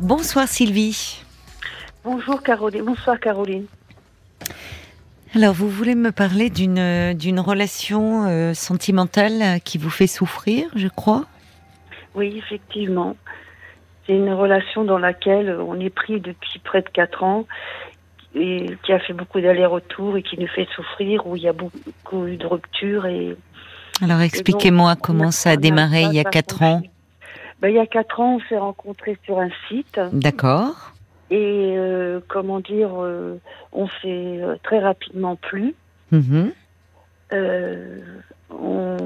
Bonsoir 0.00 0.46
Sylvie. 0.46 1.22
Bonjour 2.04 2.40
Caroline. 2.42 2.84
Bonsoir 2.84 3.18
Caroline. 3.18 3.66
Alors, 5.34 5.52
vous 5.52 5.68
voulez 5.68 5.94
me 5.96 6.12
parler 6.12 6.50
d'une 6.50 7.14
d'une 7.14 7.40
relation 7.40 8.26
euh, 8.26 8.54
sentimentale 8.54 9.60
qui 9.64 9.76
vous 9.76 9.90
fait 9.90 10.06
souffrir, 10.06 10.68
je 10.76 10.88
crois? 10.88 11.26
Oui, 12.14 12.38
effectivement. 12.38 13.16
C'est 14.06 14.14
une 14.14 14.32
relation 14.32 14.84
dans 14.84 14.98
laquelle 14.98 15.50
on 15.60 15.78
est 15.80 15.90
pris 15.90 16.20
depuis 16.20 16.60
près 16.60 16.80
de 16.80 16.88
quatre 16.88 17.24
ans 17.24 17.46
et 18.34 18.76
qui 18.84 18.92
a 18.92 19.00
fait 19.00 19.12
beaucoup 19.12 19.40
d'allers-retours 19.40 20.16
et 20.16 20.22
qui 20.22 20.38
nous 20.38 20.46
fait 20.46 20.68
souffrir, 20.76 21.26
où 21.26 21.36
il 21.36 21.42
y 21.42 21.48
a 21.48 21.52
beaucoup 21.52 22.26
de 22.26 22.46
ruptures. 22.46 23.06
Et, 23.06 23.36
Alors, 24.00 24.20
expliquez-moi 24.20 24.96
comment 24.96 25.32
ça 25.32 25.50
a 25.50 25.56
démarré 25.56 26.02
il 26.02 26.14
y 26.14 26.20
a 26.20 26.24
quatre 26.24 26.62
ans. 26.62 26.82
Ben, 27.60 27.68
il 27.68 27.74
y 27.74 27.78
a 27.80 27.86
quatre 27.86 28.20
ans, 28.20 28.36
on 28.36 28.40
s'est 28.48 28.58
rencontrés 28.58 29.16
sur 29.24 29.38
un 29.40 29.50
site. 29.68 30.00
D'accord. 30.12 30.92
Et 31.30 31.74
euh, 31.76 32.20
comment 32.28 32.60
dire, 32.60 32.90
euh, 33.02 33.38
on 33.72 33.86
s'est 33.88 33.92
euh, 34.42 34.56
très 34.62 34.78
rapidement 34.78 35.36
plu. 35.36 35.74
Mhm. 36.12 36.52
Euh, 37.32 37.98
on- 38.50 38.96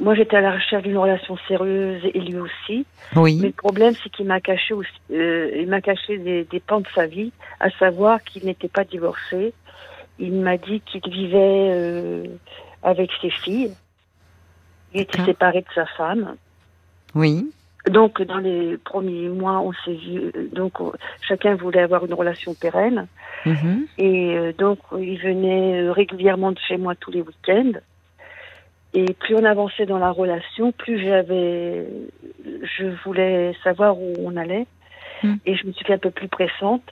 Moi, 0.00 0.14
j'étais 0.14 0.38
à 0.38 0.40
la 0.40 0.52
recherche 0.52 0.82
d'une 0.84 0.96
relation 0.96 1.36
sérieuse 1.46 2.02
et 2.14 2.18
lui 2.20 2.38
aussi. 2.38 2.86
Mais 3.14 3.20
Oui. 3.20 3.38
le 3.42 3.50
problème, 3.52 3.92
c'est 4.02 4.08
qu'il 4.08 4.24
m'a 4.26 4.40
caché 4.40 4.72
aussi, 4.72 4.90
euh, 5.12 5.50
il 5.56 5.68
m'a 5.68 5.82
caché 5.82 6.16
des, 6.16 6.44
des 6.44 6.58
pans 6.58 6.80
de 6.80 6.86
sa 6.94 7.04
vie, 7.06 7.32
à 7.60 7.68
savoir 7.72 8.22
qu'il 8.24 8.46
n'était 8.46 8.68
pas 8.68 8.84
divorcé. 8.84 9.52
Il 10.18 10.32
m'a 10.32 10.56
dit 10.56 10.80
qu'il 10.80 11.02
vivait 11.06 11.68
euh, 11.74 12.24
avec 12.82 13.10
ses 13.20 13.28
filles. 13.28 13.74
Il 14.94 15.02
était 15.02 15.22
séparé 15.22 15.60
de 15.60 15.66
sa 15.74 15.84
femme. 15.84 16.34
Oui. 17.14 17.50
Donc, 17.86 18.20
dans 18.22 18.38
les 18.38 18.76
premiers 18.76 19.28
mois, 19.28 19.60
on 19.60 19.72
s'est 19.72 19.94
vu. 19.94 20.30
euh, 20.36 20.48
Donc, 20.52 20.80
on- 20.80 20.92
chacun 21.26 21.54
voulait 21.54 21.80
avoir 21.80 22.04
une 22.04 22.14
relation 22.14 22.54
pérenne. 22.54 23.06
Mhm. 23.46 23.86
Et 23.98 24.36
euh, 24.36 24.52
donc, 24.52 24.78
il 24.98 25.18
venait 25.18 25.82
euh, 25.82 25.92
régulièrement 25.92 26.52
de 26.52 26.58
chez 26.58 26.76
moi 26.76 26.94
tous 26.94 27.10
les 27.10 27.22
week-ends. 27.22 27.72
Et 28.92 29.14
plus 29.14 29.34
on 29.36 29.44
avançait 29.44 29.86
dans 29.86 29.98
la 29.98 30.10
relation, 30.10 30.72
plus 30.72 30.98
j'avais, 30.98 31.86
je 32.44 32.86
voulais 33.04 33.54
savoir 33.62 33.96
où 33.98 34.14
on 34.18 34.36
allait. 34.36 34.66
Mm. 35.22 35.34
Et 35.46 35.56
je 35.56 35.66
me 35.66 35.72
suis 35.72 35.84
fait 35.84 35.94
un 35.94 35.98
peu 35.98 36.10
plus 36.10 36.28
pressante. 36.28 36.82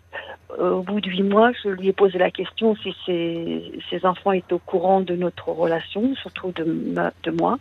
Euh, 0.59 0.73
au 0.73 0.83
bout 0.83 1.01
de 1.01 1.09
huit 1.09 1.23
mois, 1.23 1.53
je 1.63 1.69
lui 1.69 1.89
ai 1.89 1.93
posé 1.93 2.19
la 2.19 2.31
question 2.31 2.75
si 2.77 2.95
ses, 3.05 3.73
ses 3.91 4.07
enfants 4.07 4.33
étaient 4.33 4.55
au 4.55 4.59
courant 4.59 5.01
de 5.01 5.15
notre 5.15 5.51
relation, 5.51 6.15
surtout 6.17 6.53
de, 6.53 6.65
ma- 6.65 7.13
de 7.23 7.31
moi. 7.31 7.59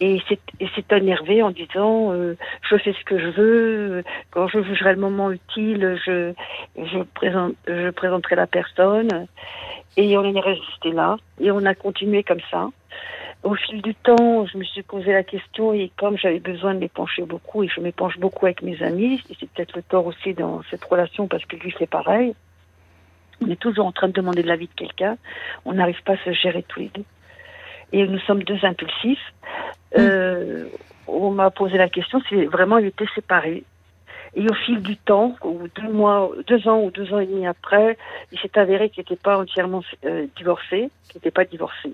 Et 0.00 0.20
s'est 0.28 0.96
énervé 0.96 1.42
en 1.42 1.50
disant 1.50 2.12
euh, 2.12 2.36
je 2.68 2.76
fais 2.76 2.92
ce 2.92 3.04
que 3.04 3.18
je 3.18 3.28
veux, 3.28 4.04
quand 4.32 4.48
je 4.48 4.62
jugerai 4.62 4.94
le 4.94 5.00
moment 5.00 5.30
utile, 5.30 5.98
je, 6.04 6.32
je, 6.76 6.98
présente, 7.14 7.54
je 7.66 7.90
présenterai 7.90 8.36
la 8.36 8.46
personne. 8.46 9.26
Et 9.96 10.18
on 10.18 10.24
est 10.24 10.40
resté 10.40 10.90
là. 10.92 11.16
Et 11.40 11.50
on 11.50 11.64
a 11.64 11.74
continué 11.74 12.22
comme 12.22 12.40
ça. 12.50 12.68
Au 13.44 13.54
fil 13.54 13.82
du 13.82 13.94
temps, 13.94 14.46
je 14.46 14.56
me 14.56 14.64
suis 14.64 14.82
posé 14.82 15.12
la 15.12 15.22
question 15.22 15.74
et 15.74 15.92
comme 15.98 16.16
j'avais 16.16 16.40
besoin 16.40 16.72
de 16.72 16.78
m'épancher 16.78 17.22
beaucoup 17.24 17.62
et 17.62 17.68
je 17.68 17.78
m'épanche 17.78 18.18
beaucoup 18.18 18.46
avec 18.46 18.62
mes 18.62 18.82
amis, 18.82 19.22
et 19.28 19.36
c'est 19.38 19.50
peut-être 19.50 19.76
le 19.76 19.82
tort 19.82 20.06
aussi 20.06 20.32
dans 20.32 20.62
cette 20.70 20.82
relation 20.82 21.28
parce 21.28 21.44
que 21.44 21.56
lui 21.56 21.70
fait 21.70 21.86
pareil. 21.86 22.34
On 23.42 23.50
est 23.50 23.60
toujours 23.60 23.84
en 23.84 23.92
train 23.92 24.08
de 24.08 24.14
demander 24.14 24.42
de 24.42 24.48
l'avis 24.48 24.68
de 24.68 24.72
quelqu'un. 24.74 25.18
On 25.66 25.74
n'arrive 25.74 26.02
pas 26.04 26.14
à 26.14 26.24
se 26.24 26.32
gérer 26.32 26.62
tous 26.62 26.80
les 26.80 26.90
deux. 26.94 27.04
Et 27.92 28.06
nous 28.06 28.18
sommes 28.20 28.42
deux 28.44 28.58
impulsifs. 28.64 29.34
Euh, 29.98 30.66
on 31.06 31.30
m'a 31.30 31.50
posé 31.50 31.76
la 31.76 31.90
question 31.90 32.22
si 32.28 32.46
vraiment 32.46 32.78
il 32.78 32.86
était 32.86 33.08
séparé. 33.14 33.64
Et 34.36 34.48
au 34.48 34.54
fil 34.54 34.80
du 34.80 34.96
temps, 34.96 35.36
ou 35.44 35.68
deux 35.74 35.92
mois, 35.92 36.30
deux 36.46 36.66
ans 36.66 36.80
ou 36.80 36.90
deux 36.90 37.12
ans 37.12 37.18
et 37.18 37.26
demi 37.26 37.46
après, 37.46 37.98
il 38.32 38.38
s'est 38.38 38.58
avéré 38.58 38.88
qu'il 38.88 39.02
n'était 39.02 39.22
pas 39.22 39.38
entièrement 39.38 39.82
euh, 40.06 40.26
divorcé, 40.34 40.88
qu'il 41.08 41.16
n'était 41.16 41.30
pas 41.30 41.44
divorcé. 41.44 41.92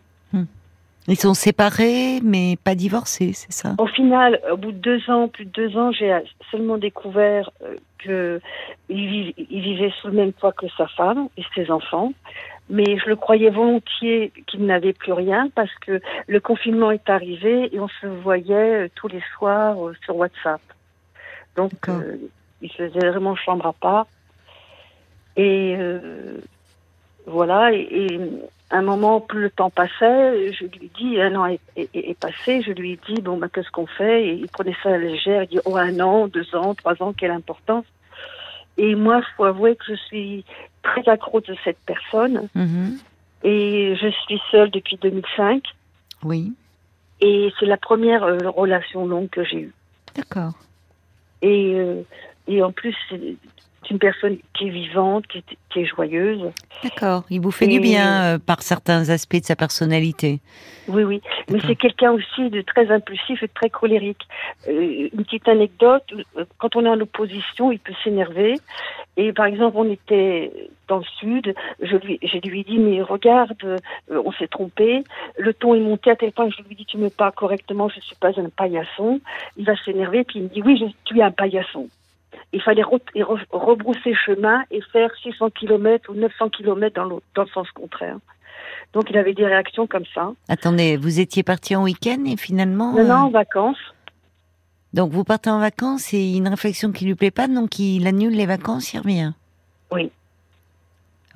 Ils 1.08 1.18
sont 1.18 1.34
séparés, 1.34 2.20
mais 2.22 2.56
pas 2.62 2.74
divorcés, 2.74 3.32
c'est 3.32 3.52
ça? 3.52 3.74
Au 3.78 3.86
final, 3.86 4.40
au 4.52 4.56
bout 4.56 4.72
de 4.72 4.78
deux 4.78 5.10
ans, 5.10 5.28
plus 5.28 5.46
de 5.46 5.50
deux 5.50 5.76
ans, 5.76 5.90
j'ai 5.92 6.16
seulement 6.50 6.78
découvert 6.78 7.50
euh, 7.62 7.76
que 7.98 8.40
il, 8.88 9.06
viv- 9.08 9.34
il 9.50 9.60
vivait 9.60 9.92
sous 10.00 10.08
le 10.08 10.12
même 10.14 10.32
toit 10.32 10.52
que 10.52 10.66
sa 10.76 10.86
femme 10.86 11.28
et 11.36 11.42
ses 11.54 11.70
enfants. 11.70 12.12
Mais 12.68 12.98
je 12.98 13.08
le 13.08 13.16
croyais 13.16 13.50
volontiers 13.50 14.32
qu'il 14.46 14.64
n'avait 14.64 14.92
plus 14.92 15.12
rien 15.12 15.48
parce 15.56 15.74
que 15.80 16.00
le 16.28 16.40
confinement 16.40 16.92
est 16.92 17.10
arrivé 17.10 17.74
et 17.74 17.80
on 17.80 17.88
se 17.88 18.06
voyait 18.06 18.84
euh, 18.84 18.88
tous 18.94 19.08
les 19.08 19.22
soirs 19.36 19.76
euh, 19.84 19.94
sur 20.04 20.14
WhatsApp. 20.16 20.60
Donc, 21.56 21.72
euh, 21.88 22.16
il 22.62 22.70
faisait 22.70 23.08
vraiment 23.10 23.34
chambre 23.34 23.66
à 23.66 23.72
part. 23.72 24.06
Et 25.36 25.74
euh, 25.76 26.38
voilà, 27.26 27.72
et, 27.72 27.88
et 27.90 28.20
un 28.72 28.82
moment, 28.82 29.20
plus 29.20 29.40
le 29.42 29.50
temps 29.50 29.70
passait, 29.70 30.52
je 30.52 30.64
lui 30.64 30.90
dis, 30.96 31.20
un 31.20 31.34
an 31.34 31.46
est, 31.46 31.60
est- 31.76 31.90
est 31.94 32.18
passé, 32.18 32.62
je 32.62 32.70
lui 32.72 32.98
dis, 33.08 33.20
bon, 33.20 33.36
bah, 33.36 33.48
qu'est-ce 33.52 33.70
qu'on 33.70 33.86
fait? 33.86 34.26
Et 34.28 34.32
il 34.34 34.48
prenait 34.48 34.76
ça 34.82 34.90
à 34.90 34.92
la 34.92 34.98
légère, 34.98 35.42
il 35.42 35.48
dit, 35.48 35.58
oh, 35.64 35.76
un 35.76 35.98
an, 36.00 36.28
deux 36.28 36.54
ans, 36.54 36.74
trois 36.74 36.94
ans, 37.02 37.12
quelle 37.12 37.32
importance 37.32 37.84
Et 38.76 38.94
moi, 38.94 39.18
il 39.18 39.34
faut 39.36 39.44
avouer 39.44 39.74
que 39.76 39.84
je 39.88 39.94
suis 39.94 40.44
très 40.82 41.06
accro 41.08 41.40
de 41.40 41.54
cette 41.64 41.78
personne, 41.84 42.48
Mhm. 42.54 42.98
et 43.42 43.96
je 44.00 44.08
suis 44.26 44.40
seule 44.52 44.70
depuis 44.70 44.96
2005, 44.98 45.62
Oui. 46.22 46.52
et 47.20 47.52
c'est 47.58 47.66
la 47.66 47.76
première 47.76 48.22
euh, 48.22 48.38
relation 48.50 49.04
longue 49.06 49.28
que 49.30 49.42
j'ai 49.44 49.62
eue. 49.62 49.74
D'accord. 50.14 50.52
Et, 51.42 51.74
euh, 51.74 52.02
et 52.46 52.62
en 52.62 52.70
plus, 52.72 52.96
une 53.90 53.98
personne 53.98 54.38
qui 54.54 54.68
est 54.68 54.70
vivante, 54.70 55.26
qui 55.26 55.38
est, 55.38 55.56
qui 55.70 55.80
est 55.80 55.84
joyeuse. 55.84 56.50
D'accord. 56.82 57.24
Il 57.30 57.40
vous 57.40 57.50
fait 57.50 57.66
du 57.66 57.80
bien 57.80 58.22
euh, 58.22 58.38
par 58.38 58.62
certains 58.62 59.08
aspects 59.10 59.40
de 59.40 59.44
sa 59.44 59.56
personnalité. 59.56 60.40
Oui, 60.88 61.04
oui. 61.04 61.20
Mais 61.50 61.60
c'est 61.66 61.76
quelqu'un 61.76 62.12
aussi 62.12 62.50
de 62.50 62.62
très 62.62 62.90
impulsif 62.90 63.42
et 63.42 63.46
de 63.46 63.52
très 63.52 63.70
colérique. 63.70 64.26
Euh, 64.68 65.08
une 65.12 65.24
petite 65.24 65.48
anecdote, 65.48 66.04
euh, 66.36 66.44
quand 66.58 66.76
on 66.76 66.84
est 66.84 66.88
en 66.88 67.00
opposition, 67.00 67.72
il 67.72 67.78
peut 67.78 67.94
s'énerver. 68.02 68.56
Et 69.16 69.32
par 69.32 69.46
exemple, 69.46 69.76
on 69.76 69.90
était 69.90 70.52
dans 70.88 70.98
le 70.98 71.04
sud, 71.18 71.54
je 71.80 71.96
lui, 71.96 72.18
je 72.22 72.38
lui 72.38 72.60
ai 72.60 72.64
dit, 72.64 72.78
mais 72.78 73.02
regarde, 73.02 73.56
euh, 73.64 73.78
on 74.08 74.32
s'est 74.32 74.48
trompé. 74.48 75.04
Le 75.38 75.54
ton 75.54 75.74
est 75.74 75.80
monté 75.80 76.10
à 76.10 76.16
tel 76.16 76.32
point 76.32 76.48
que 76.48 76.56
je 76.56 76.62
lui 76.68 76.74
dis, 76.74 76.84
tu 76.84 76.98
me 76.98 77.10
parles 77.10 77.32
correctement, 77.32 77.88
je 77.88 77.96
ne 77.96 78.02
suis 78.02 78.16
pas 78.16 78.30
un 78.40 78.48
paillasson. 78.48 79.20
Il 79.56 79.64
va 79.64 79.76
s'énerver, 79.84 80.24
puis 80.24 80.40
il 80.40 80.44
me 80.44 80.48
dit, 80.48 80.62
oui, 80.62 80.76
je, 80.76 80.86
tu 81.04 81.18
es 81.18 81.22
un 81.22 81.30
paillasson. 81.30 81.88
Il 82.52 82.60
fallait 82.60 82.82
re- 82.82 83.00
et 83.14 83.22
re- 83.22 83.46
rebrousser 83.50 84.14
chemin 84.14 84.64
et 84.70 84.80
faire 84.92 85.10
600 85.22 85.50
km 85.50 86.10
ou 86.10 86.14
900 86.14 86.50
km 86.50 86.94
dans, 86.94 87.44
le 87.44 87.48
sens 87.50 87.70
contraire. 87.70 88.16
Donc 88.92 89.08
il 89.08 89.16
avait 89.16 89.34
des 89.34 89.46
réactions 89.46 89.86
comme 89.86 90.04
ça. 90.14 90.32
Attendez, 90.48 90.96
vous 90.96 91.20
étiez 91.20 91.42
parti 91.44 91.76
en 91.76 91.84
week-end 91.84 92.24
et 92.26 92.36
finalement. 92.36 92.92
Non, 92.92 93.04
non, 93.04 93.10
euh, 93.10 93.16
en 93.18 93.30
vacances. 93.30 93.94
Donc 94.92 95.12
vous 95.12 95.22
partez 95.22 95.50
en 95.50 95.60
vacances 95.60 96.12
et 96.12 96.36
une 96.36 96.48
réflexion 96.48 96.90
qui 96.90 97.04
lui 97.04 97.14
plaît 97.14 97.30
pas, 97.30 97.46
donc 97.46 97.78
il 97.78 98.06
annule 98.08 98.34
les 98.34 98.46
vacances, 98.46 98.92
il 98.92 98.98
revient. 98.98 99.32
Oui. 99.92 100.10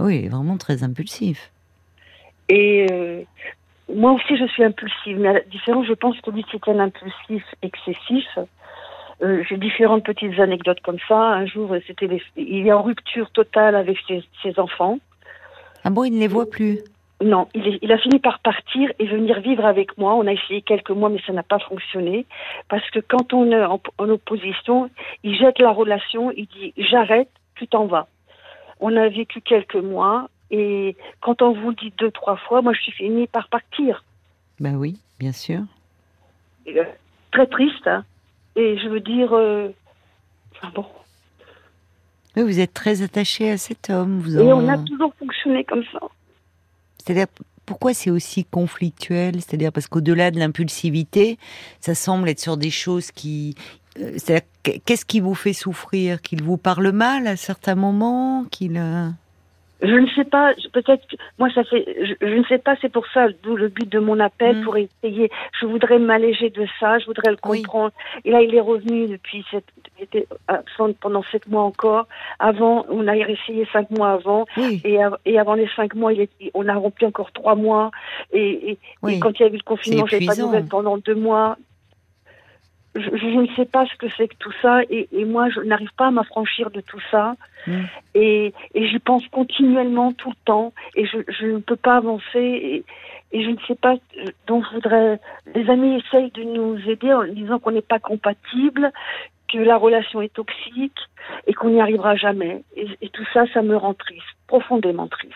Oui, 0.01 0.27
vraiment 0.27 0.57
très 0.57 0.83
impulsif. 0.83 1.53
Et 2.49 2.87
euh, 2.91 3.23
moi 3.95 4.13
aussi, 4.13 4.37
je 4.37 4.47
suis 4.47 4.65
impulsive. 4.65 5.19
Mais 5.19 5.29
à 5.29 5.33
la 5.35 5.41
différence, 5.43 5.87
je 5.87 5.93
pense 5.93 6.21
que 6.21 6.31
lui, 6.31 6.45
c'est 6.51 6.69
un 6.69 6.81
impulsif 6.81 7.45
excessif. 7.63 8.27
Euh, 9.23 9.43
J'ai 9.49 9.57
différentes 9.57 10.05
petites 10.05 10.39
anecdotes 10.41 10.81
comme 10.81 10.99
ça. 11.09 11.17
Un 11.17 11.47
jour, 11.47 11.75
c'était 11.87 12.07
les- 12.07 12.23
il 12.37 12.67
est 12.67 12.73
en 12.73 12.83
rupture 12.83 13.31
totale 13.31 13.75
avec 13.77 13.99
ses, 14.09 14.23
ses 14.43 14.59
enfants. 14.59 14.99
Ah 15.85 15.91
bon, 15.91 16.05
il 16.05 16.15
ne 16.15 16.21
les 16.21 16.29
voit 16.29 16.49
plus? 16.51 16.81
Non, 17.23 17.47
il, 17.55 17.67
est- 17.69 17.79
il 17.81 17.93
a 17.93 17.99
fini 17.99 18.19
par 18.19 18.41
partir 18.41 18.91
et 18.99 19.07
venir 19.07 19.41
vivre 19.41 19.65
avec 19.65 19.97
moi. 19.99 20.15
On 20.15 20.27
a 20.27 20.33
essayé 20.33 20.63
quelques 20.63 20.91
mois, 20.91 21.09
mais 21.11 21.21
ça 21.27 21.33
n'a 21.33 21.45
pas 21.45 21.61
fonctionné. 21.61 22.27
Parce 22.69 22.89
que 22.91 22.99
quand 22.99 23.33
on 23.33 23.51
est 23.53 23.65
en, 23.65 23.81
en 23.99 24.09
opposition, 24.09 24.91
il 25.23 25.37
jette 25.37 25.59
la 25.61 25.71
relation, 25.71 26.33
il 26.33 26.47
dit 26.47 26.75
j'arrête, 26.77 27.29
tu 27.55 27.69
t'en 27.69 27.87
vas. 27.87 28.09
On 28.81 28.95
a 28.97 29.09
vécu 29.09 29.41
quelques 29.41 29.77
mois 29.77 30.29
et 30.51 30.97
quand 31.21 31.41
on 31.41 31.53
vous 31.53 31.71
le 31.71 31.77
dit 31.77 31.93
deux, 31.97 32.11
trois 32.11 32.37
fois, 32.37 32.63
moi 32.63 32.73
je 32.73 32.81
suis 32.83 32.93
fini 32.93 33.27
par 33.29 33.49
partir. 33.49 34.03
Bah 34.61 34.71
oui, 34.75 34.99
bien 35.21 35.33
sûr. 35.33 35.61
Euh, 36.69 36.85
très 37.31 37.47
triste. 37.47 37.87
hein. 37.87 38.05
Et 38.57 38.79
je 38.79 38.89
veux 38.89 39.01
dire, 39.01 39.33
euh, 39.33 39.69
enfin 40.55 40.71
bon. 40.75 40.87
Oui, 42.37 42.43
vous 42.43 42.61
êtes 42.61 42.75
très 42.75 43.03
attaché 43.03 43.51
à 43.51 43.59
cet 43.59 43.91
homme. 43.91 44.19
Vous 44.21 44.37
Et 44.39 44.53
en- 44.53 44.65
on 44.65 44.69
a 44.69 44.79
toujours 44.79 45.13
fonctionné 45.19 45.65
comme 45.65 45.85
ça. 45.93 46.01
C'est-à-dire, 46.99 47.27
pourquoi 47.67 47.95
c'est 47.95 48.11
aussi 48.11 48.45
conflictuel? 48.45 49.35
C'est-à-dire 49.37 49.73
parce 49.73 49.87
qu'au-delà 49.89 50.31
de 50.31 50.39
l'impulsivité, 50.39 51.39
ça 51.81 51.95
semble 51.95 52.29
être 52.29 52.41
sur 52.41 52.57
des 52.57 52.71
choses 52.71 53.11
qui... 53.11 53.55
euh, 53.99 54.17
qu'est-ce 54.85 55.05
qui 55.05 55.21
vous 55.21 55.35
fait 55.35 55.53
souffrir? 55.53 56.21
Qu'il 56.23 56.43
vous 56.43 56.57
parle 56.57 56.91
mal 56.93 57.27
à 57.27 57.37
certains 57.37 57.75
moments? 57.77 58.45
Qu'il... 58.51 58.77
Je 59.87 59.95
ne 59.95 60.07
sais 60.17 60.25
pas, 60.25 60.53
peut-être, 60.73 61.05
moi 61.39 61.49
ça 61.55 61.63
fait, 61.65 61.85
je, 62.21 62.27
ne 62.27 62.43
sais 62.45 62.59
pas, 62.59 62.75
c'est 62.81 62.91
pour 62.91 63.07
ça, 63.13 63.27
d'où 63.43 63.55
le 63.55 63.69
but 63.69 63.89
de 63.89 63.99
mon 63.99 64.19
appel, 64.19 64.57
Mm. 64.57 64.65
pour 64.65 64.77
essayer, 64.77 65.31
je 65.61 65.67
voudrais 65.67 65.99
m'alléger 65.99 66.49
de 66.51 66.67
ça, 66.81 66.99
je 66.99 67.07
voudrais 67.07 67.31
le 67.31 67.37
Oui. 67.47 67.63
comprendre. 67.63 67.93
Et 68.25 68.31
là, 68.31 68.41
il 68.43 68.55
est 68.55 68.61
revenu 68.61 69.07
depuis 69.09 69.45
sept, 69.51 69.65
il 69.99 70.05
était 70.05 70.27
absent 70.49 70.93
pendant 71.01 71.23
sept 71.31 71.47
mois 71.49 71.63
encore. 71.63 72.07
Avant, 72.39 72.87
on 72.89 73.07
a 73.09 73.15
essayé 73.17 73.67
cinq 73.73 73.91
mois 73.91 74.13
avant, 74.13 74.47
Oui, 74.57 74.81
et, 74.85 75.03
av- 75.03 75.19
et 75.27 75.39
avant 75.39 75.55
les 75.55 75.69
cinq 75.77 75.95
mois, 75.95 76.13
il 76.13 76.23
est, 76.23 76.31
on 76.55 76.67
a 76.69 76.75
rempli 76.75 77.07
encore 77.07 77.31
trois 77.33 77.55
mois. 77.55 77.91
Et, 78.33 78.71
et, 78.73 78.79
oui. 79.03 79.17
et 79.17 79.21
quand 79.21 79.39
il 79.39 79.43
y 79.43 79.47
a 79.47 79.49
eu 79.49 79.57
le 79.57 79.63
confinement, 79.63 80.07
j'avais 80.07 80.27
pas 80.27 80.35
de 80.35 80.41
nouvelles 80.41 80.67
pendant 80.67 80.97
deux 80.99 81.15
mois. 81.15 81.57
Je, 82.95 83.17
je 83.17 83.27
ne 83.27 83.47
sais 83.57 83.65
pas 83.65 83.87
ce 83.87 83.95
que 83.97 84.07
c'est 84.17 84.29
que 84.29 84.37
tout 84.39 84.53
ça, 84.63 84.83
et, 84.89 85.09
et 85.11 85.25
moi, 85.25 85.49
je 85.51 85.61
n'arrive 85.61 85.93
pas 85.97 86.07
à 86.07 86.11
m'affranchir 86.11 86.71
de 86.71 86.81
tout 86.81 87.01
ça. 87.11 87.35
Mm. 87.67 87.83
Et, 88.15 88.55
et 88.75 88.89
j'y 88.89 88.99
pense 89.01 89.27
continuellement 89.29 90.13
tout 90.13 90.31
le 90.31 90.45
temps, 90.45 90.73
et 90.95 91.05
je, 91.05 91.19
je 91.29 91.47
ne 91.47 91.59
peux 91.59 91.77
pas 91.77 91.97
avancer. 91.97 92.39
Et, 92.39 92.85
et 93.33 93.43
je 93.43 93.51
ne 93.51 93.59
sais 93.67 93.75
pas, 93.75 93.95
euh, 93.95 94.27
donc 94.47 94.65
je 94.69 94.75
voudrais. 94.75 95.19
Les 95.55 95.69
amis 95.69 95.97
essayent 95.97 96.31
de 96.31 96.45
nous 96.45 96.79
aider 96.89 97.13
en 97.13 97.25
disant 97.25 97.59
qu'on 97.59 97.73
n'est 97.73 97.83
pas 97.83 97.99
compatible, 97.99 98.93
que 99.53 99.59
la 99.59 99.77
relation 99.77 100.23
est 100.23 100.33
toxique, 100.33 100.99
et 101.47 101.53
qu'on 101.53 101.71
n'y 101.71 101.81
arrivera 101.81 102.15
jamais. 102.15 102.63
Et, 102.77 102.87
et 103.03 103.09
tout 103.09 103.27
ça, 103.33 103.45
ça 103.53 103.63
me 103.63 103.77
rend 103.77 103.95
triste, 103.95 104.37
profondément 104.47 105.09
triste. 105.09 105.35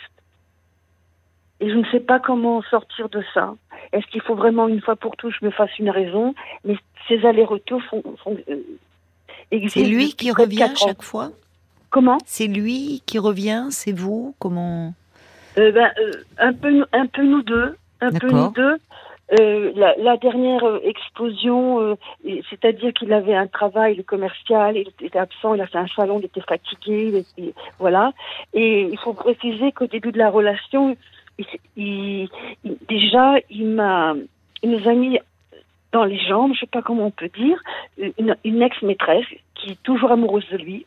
Et 1.61 1.71
je 1.71 1.75
ne 1.75 1.85
sais 1.87 2.01
pas 2.01 2.21
comment 2.21 2.63
sortir 2.63 3.09
de 3.09 3.23
ça. 3.35 3.55
Est-ce 3.93 4.07
qu'il 4.07 4.21
faut 4.23 4.35
vraiment 4.35 4.69
une 4.69 4.81
fois 4.81 4.97
pour 4.97 5.17
toutes 5.17 5.33
je 5.41 5.45
me 5.45 5.51
fasse 5.51 5.77
une 5.79 5.91
raison? 5.91 6.35
Mais 6.65 6.77
ces 7.09 7.25
allers-retours 7.27 7.83
font, 7.85 8.03
font, 8.23 8.37
euh, 8.49 8.57
C'est 9.69 9.85
lui 9.85 10.13
qui 10.13 10.31
revient 10.31 10.71
chaque 10.77 11.03
fois? 11.03 11.31
Comment? 11.91 12.19
C'est 12.27 12.47
lui 12.47 13.03
qui 13.07 13.19
revient? 13.19 13.67
C'est 13.71 13.93
vous? 13.93 14.35
Comment? 14.39 14.93
Euh, 15.57 15.73
ben, 15.73 15.91
euh, 15.99 16.13
un 16.39 16.53
peu, 16.53 16.85
un 16.93 17.07
peu 17.07 17.23
nous 17.23 17.43
deux, 17.43 17.77
un 18.01 18.13
peu 18.13 18.29
nous 18.31 18.51
deux. 18.51 18.77
Euh, 19.41 19.73
la, 19.75 19.95
la 19.99 20.17
dernière 20.17 20.65
euh, 20.65 20.81
explosion, 20.85 21.81
euh, 21.81 21.95
c'est-à-dire 22.49 22.95
qu'il 22.95 23.13
avait 23.13 23.35
un 23.35 23.47
travail 23.47 23.95
le 23.97 24.03
commercial, 24.03 24.75
il 24.77 24.89
était 25.05 25.19
absent, 25.19 25.53
il 25.55 25.61
a 25.61 25.67
fait 25.67 25.77
un 25.77 25.87
salon, 25.89 26.19
il 26.21 26.25
était 26.27 26.41
fatigué, 26.41 27.09
il 27.13 27.17
était- 27.17 27.55
voilà. 27.79 28.13
Et 28.55 28.83
il 28.91 28.99
faut 28.99 29.13
préciser 29.13 29.73
qu'au 29.73 29.87
début 29.87 30.13
de 30.13 30.19
la 30.19 30.31
relation, 30.31 30.97
il, 31.39 31.47
il- 31.77 32.29
il- 32.65 32.77
déjà, 32.89 33.35
il 33.51 33.67
m'a, 33.69 34.15
il 34.63 34.71
nous 34.71 34.89
a 34.89 34.95
mis 34.95 35.19
dans 35.93 36.05
les 36.05 36.19
jambes, 36.19 36.53
je 36.55 36.61
sais 36.61 36.67
pas 36.67 36.83
comment 36.83 37.07
on 37.07 37.11
peut 37.11 37.31
dire, 37.31 37.59
une, 38.19 38.37
une 38.45 38.63
ex-maîtresse 38.63 39.25
qui 39.55 39.71
est 39.73 39.83
toujours 39.83 40.11
amoureuse 40.13 40.47
de 40.51 40.57
lui. 40.59 40.85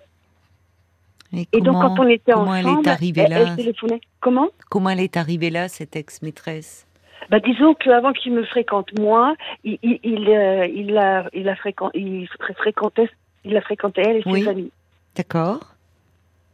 Et, 1.33 1.48
Et 1.53 1.62
donc, 1.62 1.81
quand 1.81 1.98
on 2.00 2.07
était 2.07 2.33
comment 2.33 2.53
elle 2.53 2.65
est 2.65 2.69
ensemble, 2.69 2.89
arrivée 2.89 3.21
elle, 3.21 3.30
là 3.31 3.39
elle 3.39 3.56
téléphonait. 3.56 4.01
Comment? 4.19 4.50
Comment 4.69 4.89
elle 4.89 5.00
est 5.00 5.15
arrivée 5.18 5.50
là, 5.50 5.69
cette 5.69 5.95
ex-maîtresse? 5.95 6.86
Bah, 7.30 7.39
disons 7.39 7.74
qu'avant 7.75 8.12
qu'il 8.12 8.33
me 8.33 8.44
fréquente 8.44 8.89
moi, 9.00 9.36
il, 9.63 9.80
il, 9.81 10.00
il, 10.04 10.30
euh, 10.30 10.68
il 10.68 10.97
a, 10.97 11.30
il 11.33 11.47
a 11.47 11.56
fréquent, 11.56 11.89
il 11.94 12.27
fré- 12.27 12.54
fréquentait, 12.56 13.09
il 13.45 13.54
elle 13.95 14.18
et 14.18 14.24
Oui. 14.25 14.42
ses 14.44 14.50
amis. 14.50 14.71
D'accord. 15.15 15.59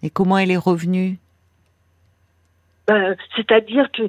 Et 0.03 0.09
comment 0.11 0.37
elle 0.37 0.51
est 0.51 0.57
revenue? 0.57 1.17
Euh, 2.89 3.15
C'est-à-dire 3.35 3.91
que 3.91 4.03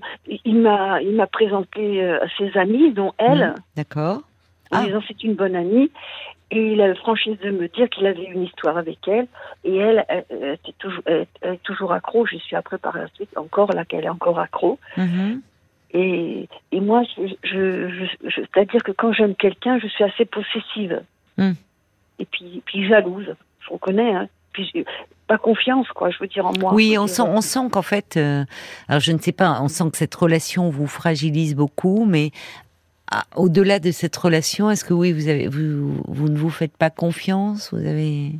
il- 0.44 0.56
m'a, 0.60 1.00
il 1.02 1.12
m'a 1.16 1.26
présenté 1.26 2.02
euh, 2.02 2.22
à 2.25 2.28
ses 2.38 2.56
amis, 2.58 2.92
dont 2.92 3.12
elle, 3.19 3.54
Hmm, 3.56 3.60
D'accord. 3.76 4.22
en 4.70 4.78
Ah. 4.78 4.84
disant 4.84 5.00
c'est 5.08 5.22
une 5.25 5.34
bonne 5.34 5.56
amie, 5.56 5.90
et 6.50 6.72
il 6.72 6.80
a 6.80 6.88
la 6.88 6.94
franchise 6.94 7.38
de 7.40 7.50
me 7.50 7.66
dire 7.69 7.88
qu'il 7.90 8.06
avait 8.06 8.25
une 8.25 8.44
histoire 8.44 8.78
avec 8.78 9.06
elle, 9.08 9.26
et 9.64 9.76
elle, 9.76 10.04
elle, 10.08 10.25
elle 10.30 10.52
était 10.54 10.72
toujours, 10.78 11.02
elle, 11.06 11.26
est 11.42 11.62
toujours 11.64 11.92
accro. 11.92 12.25
Je 12.26 12.36
suis 12.36 12.54
après 12.56 12.78
par 12.78 12.96
la 12.96 13.08
suite 13.08 13.36
encore 13.36 13.72
là 13.72 13.84
qu'elle 13.84 14.04
est 14.04 14.08
encore 14.08 14.38
accro. 14.38 14.78
Mhm. 14.96 15.42
Et, 15.92 16.48
et 16.70 16.81
moi, 16.81 17.02
je, 17.16 17.22
je, 17.42 17.88
je- 18.28 18.31
c'est-à-dire 18.42 18.82
que 18.82 18.92
quand 18.92 19.12
j'aime 19.12 19.34
quelqu'un, 19.34 19.78
je 19.78 19.88
suis 19.88 20.04
assez 20.04 20.24
possessive. 20.26 21.02
Hmm. 21.36 21.52
Et 22.19 22.26
puis, 22.26 22.62
puis 22.66 22.86
jalouse. 22.86 23.34
Je 23.60 23.70
reconnais. 23.70 24.14
Hein. 24.14 24.28
Puis 24.52 24.72
pas 25.26 25.38
confiance, 25.38 25.86
quoi. 25.88 26.10
Je 26.10 26.18
veux 26.20 26.26
dire 26.26 26.46
en 26.46 26.52
moi. 26.58 26.72
Oui, 26.72 26.96
on 26.98 27.06
sent, 27.06 27.22
on 27.22 27.40
sent 27.40 27.68
qu'en 27.70 27.82
fait, 27.82 28.16
euh, 28.16 28.44
alors 28.88 29.00
je 29.00 29.12
ne 29.12 29.18
sais 29.18 29.32
pas, 29.32 29.60
on 29.60 29.68
sent 29.68 29.84
que 29.92 29.98
cette 29.98 30.14
relation 30.14 30.70
vous 30.70 30.86
fragilise 30.86 31.54
beaucoup, 31.54 32.06
mais 32.06 32.30
ah, 33.10 33.24
au-delà 33.36 33.78
de 33.78 33.90
cette 33.90 34.16
relation, 34.16 34.70
est-ce 34.70 34.84
que 34.84 34.94
oui, 34.94 35.12
vous 35.12 35.28
avez, 35.28 35.46
vous, 35.46 36.02
vous 36.08 36.28
ne 36.28 36.38
vous 36.38 36.50
faites 36.50 36.76
pas 36.76 36.90
confiance 36.90 37.72
Vous 37.72 37.86
avez 37.86 38.32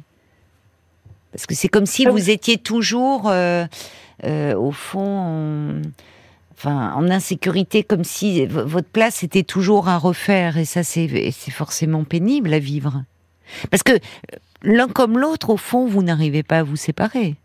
parce 1.33 1.47
que 1.47 1.55
c'est 1.55 1.69
comme 1.69 1.87
si 1.87 2.07
Ah 2.07 2.11
vous 2.11 2.31
étiez 2.31 2.59
toujours, 2.59 3.29
euh, 3.29 3.67
euh, 4.25 4.55
au 4.55 4.73
fond, 4.73 5.01
en, 5.01 5.83
enfin, 6.53 6.93
en 6.95 7.11
insécurité, 7.11 7.85
comme 7.85 8.05
si 8.05 8.47
votre 8.47 8.89
place 8.89 9.23
était 9.23 9.43
toujours 9.43 9.89
à 9.89 9.99
refaire, 9.99 10.57
et 10.59 10.65
ça, 10.65 10.83
c'est 10.83 11.31
forcément 11.51 12.05
pénible 12.05 12.53
à 12.55 12.59
vivre, 12.59 13.05
parce 13.71 13.83
que 13.83 13.93
l'un 14.63 14.89
comme 14.89 15.19
l'autre, 15.19 15.51
au 15.51 15.57
fond, 15.57 15.87
vous 15.87 16.03
n'arrivez 16.03 16.43
pas 16.43 16.59
à 16.61 16.63
vous 16.63 16.77
séparer. 16.77 17.37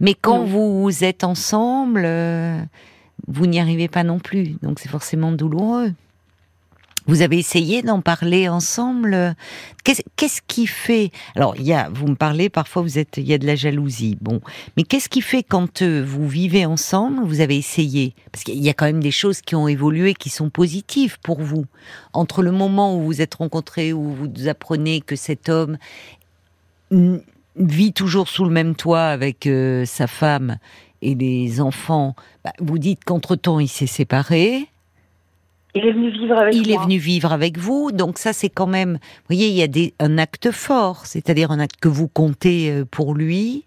Mais 0.00 0.14
quand 0.14 0.46
Non. 0.46 0.80
vous 0.86 1.04
êtes 1.04 1.24
ensemble, 1.24 2.02
euh, 2.04 2.58
vous 3.26 3.46
n'y 3.46 3.60
arrivez 3.60 3.88
pas 3.88 4.04
non 4.04 4.18
plus. 4.18 4.56
Donc 4.62 4.78
c'est 4.78 4.88
forcément 4.88 5.32
douloureux. 5.32 5.92
Vous 7.06 7.20
avez 7.20 7.38
essayé 7.38 7.82
d'en 7.82 8.00
parler 8.00 8.48
ensemble? 8.48 9.34
Qu'est-ce 9.84 10.02
qu'est-ce 10.16 10.40
qui 10.46 10.66
fait 10.66 11.10
Alors, 11.36 11.54
il 11.56 11.64
y 11.64 11.74
a, 11.74 11.90
vous 11.92 12.06
me 12.06 12.14
parlez 12.14 12.48
parfois, 12.48 12.82
vous 12.82 12.98
êtes, 12.98 13.18
il 13.18 13.28
y 13.28 13.34
a 13.34 13.38
de 13.38 13.46
la 13.46 13.56
jalousie. 13.56 14.16
Bon, 14.22 14.40
mais 14.76 14.84
qu'est-ce 14.84 15.10
qui 15.10 15.20
fait 15.20 15.42
quand 15.42 15.82
euh, 15.82 16.02
vous 16.06 16.26
vivez 16.26 16.64
ensemble 16.64 17.22
Vous 17.24 17.40
avez 17.40 17.56
essayé? 17.56 18.14
Parce 18.32 18.44
qu'il 18.44 18.62
y 18.62 18.70
a 18.70 18.74
quand 18.74 18.86
même 18.86 19.02
des 19.02 19.10
choses 19.10 19.42
qui 19.42 19.54
ont 19.54 19.68
évolué, 19.68 20.14
qui 20.14 20.30
sont 20.30 20.48
positives 20.48 21.18
pour 21.20 21.42
vous. 21.42 21.66
Entre 22.14 22.42
le 22.42 22.52
moment 22.52 22.96
où 22.96 23.02
vous 23.02 23.20
êtes 23.20 23.34
rencontrés, 23.34 23.92
où 23.92 24.14
vous 24.14 24.48
apprenez 24.48 25.02
que 25.02 25.16
cet 25.16 25.50
homme 25.50 25.76
mm, 26.90 27.16
vit 27.56 27.92
toujours 27.92 28.28
sous 28.28 28.44
le 28.44 28.50
même 28.50 28.74
toit 28.74 29.04
avec 29.04 29.46
euh, 29.46 29.84
sa 29.84 30.06
femme 30.06 30.56
et 31.02 31.14
les 31.14 31.60
enfants, 31.60 32.16
bah, 32.44 32.52
vous 32.60 32.78
dites 32.78 33.04
qu'entre-temps 33.04 33.60
il 33.60 33.68
s'est 33.68 33.86
séparé, 33.86 34.68
Il 35.76 35.84
est 35.86 35.92
venu 35.92 36.10
vivre 36.10 36.36
avec 36.38 36.54
il 36.54 36.68
moi. 36.68 36.80
est 36.80 36.84
venu 36.84 36.98
vivre 36.98 37.32
avec 37.32 37.58
vous, 37.58 37.90
donc 37.92 38.18
ça 38.18 38.32
c'est 38.32 38.48
quand 38.48 38.66
même, 38.68 38.92
vous 38.94 39.26
voyez, 39.28 39.48
il 39.48 39.54
y 39.54 39.62
a 39.62 39.66
des, 39.66 39.92
un 39.98 40.18
acte 40.18 40.50
fort, 40.52 41.04
c'est-à-dire 41.06 41.50
un 41.50 41.58
acte 41.58 41.80
que 41.80 41.88
vous 41.88 42.06
comptez 42.08 42.70
euh, 42.70 42.84
pour 42.84 43.14
lui 43.14 43.64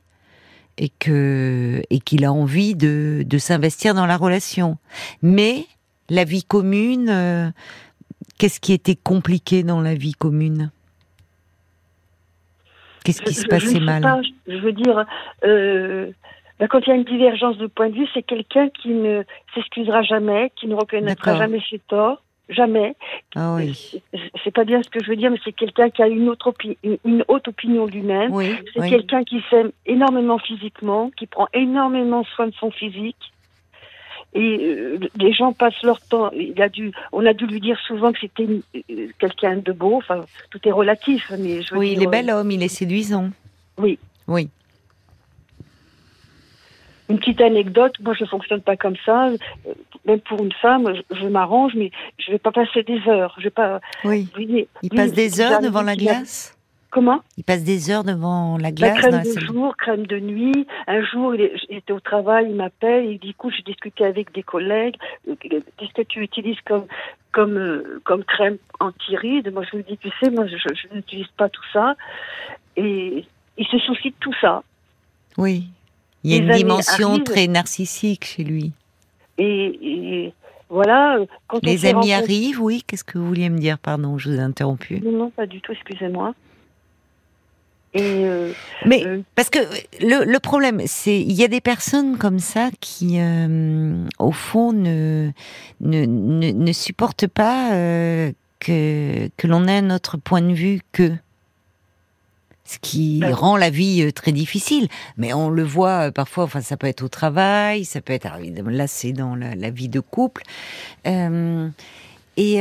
et 0.78 0.90
que 1.00 1.82
et 1.90 2.00
qu'il 2.00 2.24
a 2.24 2.32
envie 2.32 2.76
de, 2.76 3.24
de 3.26 3.38
s'investir 3.38 3.94
dans 3.94 4.06
la 4.06 4.16
relation. 4.16 4.78
Mais 5.22 5.66
la 6.10 6.24
vie 6.24 6.44
commune, 6.44 7.10
euh, 7.10 7.50
qu'est-ce 8.38 8.62
qui 8.62 8.72
était 8.74 8.96
compliqué 8.96 9.64
dans 9.64 9.82
la 9.82 9.94
vie 9.96 10.14
commune? 10.14 10.72
Qu'est-ce 13.04 13.22
qui 13.22 13.34
Je- 13.34 13.42
se 13.42 13.48
passait 13.48 13.80
je 13.80 13.84
mal? 13.86 14.02
pas, 14.02 14.22
je 14.48 14.58
veux 14.58 14.72
dire, 14.74 15.06
euh, 15.46 16.12
ben, 16.60 16.68
quand 16.68 16.80
il 16.86 16.90
y 16.90 16.92
a 16.92 16.96
une 16.96 17.04
divergence 17.04 17.58
de 17.58 17.68
point 17.68 17.90
de 17.90 17.96
vue, 17.96 18.08
c'est 18.14 18.24
quelqu'un 18.24 18.70
qui 18.70 18.90
ne 18.90 19.24
s'excusera 19.54 20.02
jamais, 20.02 20.52
qui 20.56 20.68
ne 20.68 20.76
reconnaîtra 20.76 21.36
jamais 21.38 21.62
ses 21.70 21.80
torts, 21.80 22.22
jamais. 22.50 22.96
Ah 23.36 23.54
oui, 23.56 24.02
C'est- 24.44 24.52
pas 24.52 24.64
bien 24.64 24.82
ce 24.82 24.90
que 24.90 25.04
je 25.04 25.10
veux 25.10 25.16
dire, 25.18 25.30
mais 25.30 25.38
c'est 25.44 25.52
quelqu'un 25.52 25.90
qui 25.90 26.02
a 26.02 26.08
une 26.08 26.30
autre 26.30 26.54
une- 26.84 26.98
une 27.06 27.24
haute 27.28 27.48
opinion 27.48 27.86
lui-même. 27.86 28.32
oui, 28.34 28.56
C'est 28.74 28.80
oui. 28.82 28.90
quelqu'un 28.90 29.24
qui 29.24 29.44
s'aime 29.50 29.72
énormément 29.86 30.40
physiquement, 30.40 31.12
qui 31.18 31.28
prend 31.28 31.48
énormément 31.54 32.24
soin 32.24 32.48
de 32.48 32.54
son 32.56 32.72
physique. 32.72 33.18
Et 34.34 34.58
euh, 34.60 35.00
les 35.20 35.32
gens 35.34 35.54
passent 35.54 35.82
leur 35.84 36.00
temps. 36.02 36.32
Il 36.32 36.62
a 36.62 36.70
dû, 36.70 36.92
on 37.12 37.26
a 37.26 37.34
dû 37.34 37.46
lui 37.48 37.60
dire 37.62 37.80
souvent 37.88 38.12
que 38.12 38.20
c'était 38.20 38.48
euh, 38.76 39.08
quelqu'un 39.20 39.58
de 39.58 39.72
beau. 39.72 39.96
Enfin, 39.96 40.26
tout 40.52 40.60
est 40.68 40.72
relatif, 40.72 41.32
mais 41.40 41.62
je 41.62 41.74
veux 41.74 41.80
Oui, 41.80 41.90
dire, 41.92 42.02
il 42.02 42.04
est 42.04 42.08
bel 42.12 42.30
homme, 42.30 42.52
il 42.52 42.62
est 42.62 42.68
séduisant. 42.68 43.30
Oui. 43.78 43.98
Oui. 44.28 44.50
Une 47.10 47.20
petite 47.20 47.40
anecdote, 47.42 47.94
moi 48.02 48.14
je 48.14 48.24
ne 48.26 48.30
fonctionne 48.30 48.62
pas 48.62 48.76
comme 48.76 48.96
ça. 49.06 49.28
Euh, 49.28 49.38
Même 50.06 50.20
pour 50.22 50.44
une 50.44 50.52
femme, 50.54 50.94
je, 51.12 51.16
je 51.22 51.28
m'arrange, 51.28 51.74
mais 51.76 51.92
je 52.18 52.32
vais 52.32 52.38
pas 52.40 52.52
passer 52.52 52.84
des 52.84 53.00
heures. 53.08 53.34
Je 53.38 53.44
vais 53.46 53.50
pas. 53.50 53.80
Oui. 54.04 54.28
Il 54.84 54.90
passe 54.90 55.14
des 55.14 55.40
heures 55.42 55.62
devant 55.62 55.82
la 55.84 55.94
a- 55.94 55.96
glace? 55.96 56.54
Comment? 56.90 57.20
Il 57.38 57.44
passe 57.44 57.64
des 57.64 57.92
heures 57.92 58.06
devant 58.06 58.58
la 58.58 58.64
La 58.64 58.72
glace 58.72 58.94
dans 58.94 59.00
crème 59.00 59.12
la 59.12 59.24
de 59.24 59.40
jour, 59.42 59.76
crème 59.78 60.08
de 60.08 60.20
nuit. 60.20 60.66
Un 60.88 61.04
jour, 61.04 61.36
il 61.36 61.52
était 61.70 61.92
au 61.92 62.00
travail, 62.00 62.48
il 62.50 62.56
m'appelle, 62.56 63.06
il 63.06 63.20
dit 63.20 63.32
écoute, 63.32 63.54
j'ai 63.56 63.64
discuté 63.64 64.06
avec 64.06 64.34
des 64.34 64.42
collègues. 64.44 64.96
euh, 65.30 65.36
Qu'est-ce 65.78 65.94
que 65.94 66.02
tu 66.02 66.22
utilises 66.22 66.60
comme 66.66 66.86
comme 67.34 67.58
euh, 67.58 68.02
comme 68.06 68.24
crème 68.24 68.58
anti-rides? 68.80 69.52
Moi, 69.54 69.64
je 69.70 69.78
lui 69.78 69.84
dis 69.84 69.98
tu 69.98 70.10
sais, 70.22 70.30
moi, 70.32 70.46
je, 70.48 70.56
je 70.58 70.94
n'utilise 70.96 71.28
pas 71.38 71.50
tout 71.50 71.64
ça. 71.74 71.96
Et 72.78 73.26
il 73.58 73.68
se 73.68 73.78
soucie 73.80 74.10
de 74.12 74.16
tout 74.20 74.34
ça. 74.40 74.64
Oui. 75.38 75.66
Il 76.24 76.32
y 76.32 76.34
a 76.34 76.38
une 76.38 76.52
dimension 76.52 77.12
arrivent. 77.12 77.24
très 77.24 77.48
narcissique 77.48 78.26
chez 78.26 78.44
lui. 78.44 78.72
Et, 79.38 79.80
et 79.82 80.34
voilà. 80.70 81.18
euh, 81.18 81.26
Quand 81.48 81.60
on 81.64 81.66
Les 81.66 81.86
amis 81.86 82.12
arrivent, 82.12 82.62
oui. 82.62 82.84
Qu'est-ce 82.86 83.04
que 83.04 83.18
vous 83.18 83.28
vouliez 83.28 83.50
me 83.50 83.60
dire? 83.60 83.78
Pardon, 83.78 84.18
je 84.18 84.30
vous 84.32 84.38
ai 84.38 84.42
interrompu. 84.42 85.00
Non, 85.04 85.12
non, 85.12 85.30
pas 85.30 85.46
du 85.46 85.62
tout, 85.62 85.72
excusez-moi. 85.72 86.34
Euh, 87.96 88.52
Mais 88.86 89.04
parce 89.36 89.50
que 89.50 89.60
le, 90.02 90.26
le 90.30 90.40
problème, 90.40 90.82
c'est 90.86 91.20
il 91.20 91.32
y 91.32 91.44
a 91.44 91.48
des 91.48 91.62
personnes 91.62 92.18
comme 92.18 92.40
ça 92.40 92.70
qui, 92.82 93.18
au 94.20 94.32
fond, 94.32 94.74
ne 94.74 95.32
ne, 95.82 96.06
ne, 96.06 96.52
ne 96.52 96.72
supportent 96.74 97.28
pas 97.28 97.70
que 98.60 99.30
que 99.38 99.48
l'on 99.48 99.68
ait 99.68 99.82
notre 99.82 100.18
point 100.18 100.42
de 100.42 100.54
vue 100.54 100.82
que 100.92 101.12
ce 102.68 102.78
qui 102.80 103.24
rend 103.24 103.56
la 103.56 103.70
vie 103.70 104.04
euh, 104.04 104.12
très 104.12 104.32
difficile. 104.32 104.88
Mais 105.16 105.34
on 105.34 105.50
le 105.50 105.64
voit 105.64 106.08
euh, 106.08 106.12
parfois, 106.12 106.44
enfin 106.44 106.62
ça 106.62 106.78
peut 106.78 106.88
être 106.88 107.02
au 107.02 107.08
travail, 107.08 107.86
ça 107.86 108.02
peut 108.02 108.14
être, 108.14 108.28
là 108.68 108.88
c'est 108.88 109.14
dans 109.14 109.36
la, 109.36 109.70
vie 109.70 109.90
de 109.90 110.02
couple. 110.02 110.44
Euh, 111.08 111.70
et 112.40 112.60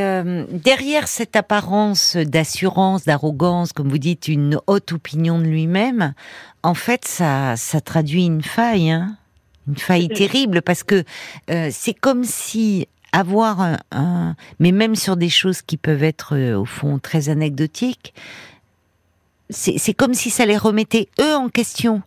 derrière 0.51 1.07
cette 1.07 1.37
apparence 1.37 2.17
d'assurance, 2.17 3.05
d'arrogance, 3.05 3.75
comme 3.75 3.91
vous 3.91 3.99
dites, 3.99 4.27
une 4.27 4.59
haute 4.67 4.93
opinion 4.93 5.39
de 5.39 5.45
lui-même, 5.45 6.15
en 6.63 6.73
fait 6.73 7.05
ça, 7.05 7.57
ça 7.57 7.83
traduit 7.83 8.25
une 8.25 8.43
faille, 8.43 8.91
hein 8.91 9.19
une 9.69 9.77
faille 9.77 10.09
terrible, 10.09 10.63
parce 10.63 10.83
que 10.83 11.05
c'est 11.47 11.93
comme 11.93 12.25
si 12.25 12.89
avoir 13.13 13.61
un, 13.61 13.77
un, 13.93 14.35
mais 14.61 14.73
même 14.73 14.97
sur 14.97 15.15
des 15.15 15.29
choses 15.29 15.61
qui 15.61 15.77
peuvent 15.77 16.05
être 16.05 16.55
au 16.55 16.65
fond 16.65 16.99
très 16.99 17.29
anecdotiques, 17.29 18.15
c'est 19.51 19.95
comme 19.95 20.15
si 20.15 20.31
ça 20.31 20.47
les 20.47 20.57
remettait 20.57 21.09
eux 21.21 21.35
en 21.35 21.49
question. 21.49 22.03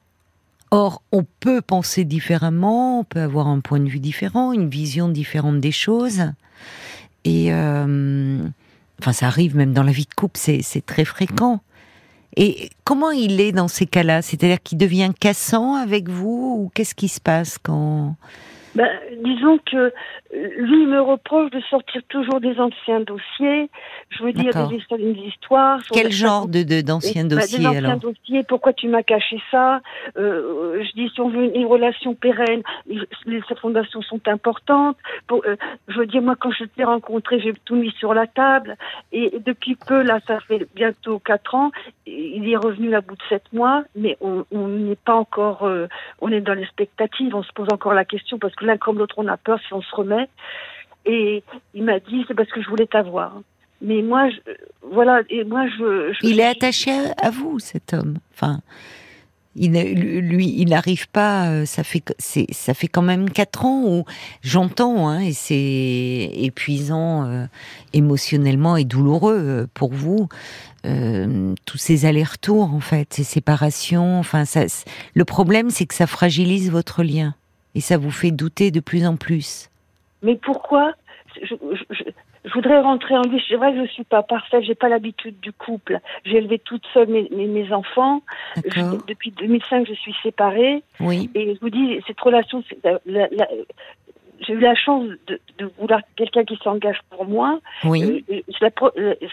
Or, 0.71 1.01
on 1.11 1.25
peut 1.39 1.61
penser 1.61 2.03
différemment, 2.03 2.99
on 2.99 3.03
peut 3.03 3.21
avoir 3.21 3.47
un 3.47 3.59
point 3.59 3.79
de 3.79 3.89
vue 3.89 3.99
différent, 3.99 4.53
une 4.53 4.69
vision 4.69 5.09
différente 5.09 5.59
des 5.59 5.71
choses. 5.71 6.21
Et 7.25 7.51
euh, 7.51 8.39
enfin, 8.99 9.13
ça 9.13 9.27
arrive 9.27 9.55
même 9.55 9.73
dans 9.73 9.83
la 9.83 9.91
vie 9.91 10.05
de 10.05 10.13
couple, 10.13 10.39
c'est 10.39 10.85
très 10.85 11.05
fréquent. 11.05 11.61
Et 12.35 12.69
comment 12.83 13.09
il 13.09 13.41
est 13.41 13.51
dans 13.51 13.67
ces 13.67 13.87
cas-là? 13.87 14.21
C'est-à-dire 14.21 14.61
qu'il 14.61 14.77
devient 14.77 15.11
cassant 15.19 15.75
avec 15.75 16.07
vous 16.07 16.57
ou 16.59 16.71
qu'est-ce 16.73 16.93
qui 16.93 17.07
se 17.07 17.19
passe 17.19 17.57
quand 17.57 18.15
ben, 18.75 18.89
disons 19.23 19.59
que 19.65 19.91
lui 20.31 20.85
me 20.85 21.01
reproche 21.01 21.49
de 21.51 21.59
sortir 21.61 22.01
toujours 22.09 22.39
des 22.39 22.59
anciens 22.59 22.99
dossiers. 23.01 23.69
Je 24.09 24.23
veux 24.23 24.33
dire 24.33 24.51
des, 24.67 24.97
des 24.97 25.19
histoires. 25.21 25.79
Quel 25.91 26.11
genre 26.11 26.47
de 26.47 26.63
d'anciens 26.81 27.23
de, 27.25 27.35
dossiers 27.35 27.59
Des 27.59 27.65
anciens 27.65 27.97
dossiers. 27.97 28.43
Pourquoi 28.43 28.73
tu 28.73 28.87
m'as 28.87 29.03
caché 29.03 29.41
ça? 29.49 29.81
Euh, 30.17 30.83
Je 30.83 30.91
dis 30.93 31.09
si 31.13 31.19
on 31.21 31.29
veut 31.29 31.55
une, 31.55 31.65
relation 31.65 32.13
pérenne, 32.13 32.61
les 32.87 33.41
fondations 33.61 34.01
sont 34.01 34.21
importantes. 34.27 34.97
Pour, 35.27 35.43
euh, 35.45 35.55
je 35.87 35.99
veux 35.99 36.05
dire 36.05 36.21
moi 36.21 36.35
quand 36.39 36.51
je 36.51 36.65
t'ai 36.65 36.83
rencontré, 36.83 37.39
j'ai 37.39 37.53
tout 37.65 37.75
mis 37.75 37.91
sur 37.91 38.13
la 38.13 38.27
table 38.27 38.77
et 39.11 39.31
depuis 39.45 39.75
peu 39.75 40.01
là, 40.01 40.19
ça 40.27 40.39
fait 40.41 40.67
bientôt 40.75 41.19
quatre 41.19 41.55
ans. 41.55 41.71
Il 42.05 42.49
est 42.49 42.57
revenu 42.57 42.95
à 42.95 43.01
bout 43.01 43.15
de 43.15 43.21
sept 43.29 43.43
mois, 43.53 43.83
mais 43.95 44.17
on 44.21 44.45
n'est 44.51 44.95
pas 44.95 45.15
encore. 45.15 45.63
Euh, 45.63 45.87
on 46.21 46.31
est 46.31 46.41
dans 46.41 46.53
l'expectative. 46.53 47.35
On 47.35 47.43
se 47.43 47.51
pose 47.53 47.67
encore 47.71 47.93
la 47.93 48.05
question 48.05 48.37
parce 48.37 48.55
que 48.55 48.58
l'un 48.61 48.77
comme 48.77 48.97
l'autre 48.97 49.15
on 49.17 49.27
a 49.27 49.37
peur 49.37 49.59
si 49.67 49.73
on 49.73 49.81
se 49.81 49.95
remet 49.95 50.27
et 51.05 51.43
il 51.73 51.83
m'a 51.83 51.99
dit, 51.99 52.23
c'est 52.27 52.33
parce 52.33 52.49
que 52.49 52.61
je 52.61 52.69
voulais 52.69 52.87
t'avoir. 52.87 53.33
Mais 53.81 54.01
moi, 54.01 54.29
je, 54.29 54.37
voilà, 54.83 55.21
et 55.29 55.43
moi, 55.43 55.65
je. 55.67 56.13
il 56.21 56.39
est 56.39 56.45
attaché 56.45 56.91
à, 57.21 57.29
vous, 57.29 57.59
cet 57.59 57.93
homme. 57.93 58.17
Enfin, 58.33 58.59
il, 59.55 59.71
lui, 59.71 60.53
il 60.57 60.69
n'arrive 60.69 61.07
pas. 61.09 61.49
Euh, 61.49 61.65
ça 61.65 61.83
fait, 61.83 62.03
ça 62.19 62.73
fait 62.73 62.89
quand 62.89 63.01
même 63.01 63.29
quatre 63.29 63.65
ans 63.65 63.83
où 63.85 64.03
j'entends, 64.41 65.07
hein, 65.07 65.21
et 65.21 65.31
c'est 65.31 66.29
épuisant 66.35 67.25
euh, 67.25 67.45
émotionnellement 67.93 68.75
et 68.75 68.83
douloureux 68.83 69.39
euh, 69.39 69.67
pour 69.73 69.93
vous. 69.93 70.27
tous 70.83 71.77
ces 71.77 72.05
allers-retours, 72.05 72.73
en 72.73 72.81
fait, 72.81 73.13
ces 73.13 73.23
séparations. 73.23 74.19
Enfin, 74.19 74.43
ça, 74.43 74.65
le 75.13 75.25
problème, 75.25 75.69
c'est 75.69 75.85
que 75.85 75.95
ça 75.95 76.07
fragilise 76.07 76.69
votre 76.69 77.01
lien 77.01 77.33
et 77.75 77.81
ça 77.81 77.97
vous 77.97 78.11
fait 78.11 78.31
douter 78.31 78.71
de 78.71 78.79
plus 78.79 79.05
en 79.05 79.15
plus. 79.15 79.69
Mais 80.21 80.35
pourquoi 80.35 80.93
je, 81.41 81.55
voudrais 82.53 82.79
rentrer 82.81 83.15
en 83.15 83.21
vie. 83.21 83.41
C'est 83.47 83.55
vrai 83.55 83.71
que 83.71 83.77
je 83.77 83.81
ne 83.81 83.87
suis 83.87 84.03
pas 84.03 84.23
parfaite, 84.23 84.63
j'ai 84.63 84.75
pas 84.75 84.89
l'habitude 84.89 85.39
du 85.39 85.51
couple. 85.51 85.99
J'ai 86.25 86.37
élevé 86.37 86.59
toute 86.59 86.83
seule 86.93 87.07
mes, 87.07 87.29
mes, 87.29 87.71
enfants. 87.71 88.21
depuis 89.07 89.31
2005, 89.31 89.87
je 89.87 89.93
suis 89.93 90.15
séparée. 90.23 90.83
Oui. 90.99 91.29
Et 91.35 91.55
je 91.55 91.59
vous 91.59 91.69
dis, 91.69 92.01
cette 92.07 92.19
relation, 92.19 92.63
j'ai 94.39 94.53
eu 94.53 94.59
la 94.59 94.75
chance 94.75 95.07
de, 95.27 95.39
vouloir 95.77 96.01
quelqu'un 96.15 96.43
qui 96.45 96.57
s'engage 96.63 96.99
pour 97.09 97.25
moi. 97.25 97.59
Oui. 97.83 98.25
Euh, 98.29 98.41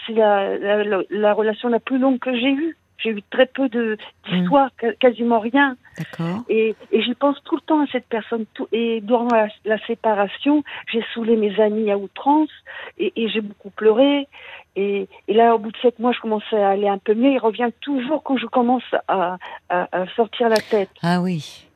c'est 0.05 0.13
la, 0.13 0.57
la, 0.57 1.01
la, 1.09 1.33
relation 1.33 1.69
la 1.69 1.79
plus 1.79 1.97
longue 1.97 2.19
que 2.19 2.33
j'ai 2.33 2.51
eue. 2.51 2.77
J'ai 2.97 3.11
eu 3.11 3.21
très 3.29 3.45
peu 3.45 3.69
de 3.69 3.97
d'histoires, 4.27 4.69
mm. 4.81 4.93
quasiment 4.99 5.39
rien. 5.39 5.77
D'accord. 5.97 6.43
Et, 6.49 6.75
et 6.91 7.01
j'y 7.01 7.13
pense 7.13 7.37
tout 7.43 7.55
le 7.55 7.61
temps 7.61 7.81
à 7.81 7.87
cette 7.91 8.07
personne. 8.07 8.45
Tout, 8.53 8.67
et 8.71 9.01
durant 9.01 9.27
la, 9.65 9.77
séparation, 9.85 10.63
j'ai 10.91 11.03
saoulé 11.13 11.35
mes 11.35 11.59
amis 11.59 11.91
à 11.91 11.97
outrance 11.97 12.49
et, 12.97 13.13
et 13.15 13.29
j'ai 13.29 13.41
beaucoup 13.41 13.69
pleuré. 13.69 14.27
Et, 14.75 15.07
et, 15.27 15.33
là, 15.33 15.55
au 15.55 15.59
bout 15.59 15.71
de 15.71 15.77
sept 15.77 15.97
mois, 15.99 16.11
je 16.11 16.19
commençais 16.19 16.61
à 16.61 16.69
aller 16.69 16.87
un 16.87 16.99
peu 16.99 17.15
mieux. 17.15 17.31
Il 17.31 17.39
revient 17.39 17.69
toujours 17.81 18.21
quand 18.23 18.37
je 18.37 18.45
commence 18.45 18.83
à, 19.07 19.37
à, 19.69 19.87
à 19.91 20.07
sortir 20.15 20.49
la 20.49 20.57
tête. 20.57 20.89
Ah 21.01 21.21
oui. 21.21 21.67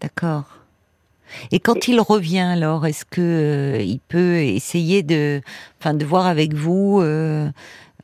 D'accord. 0.00 0.62
Et 1.50 1.60
quand 1.60 1.88
il 1.88 2.00
revient, 2.00 2.40
alors, 2.40 2.86
est-ce 2.86 3.04
que 3.04 3.20
euh, 3.20 3.82
il 3.82 4.00
peut 4.00 4.36
essayer 4.36 5.02
de, 5.02 5.40
enfin, 5.80 5.94
de 5.94 6.04
voir 6.04 6.26
avec 6.26 6.54
vous 6.54 7.00
euh, 7.00 7.48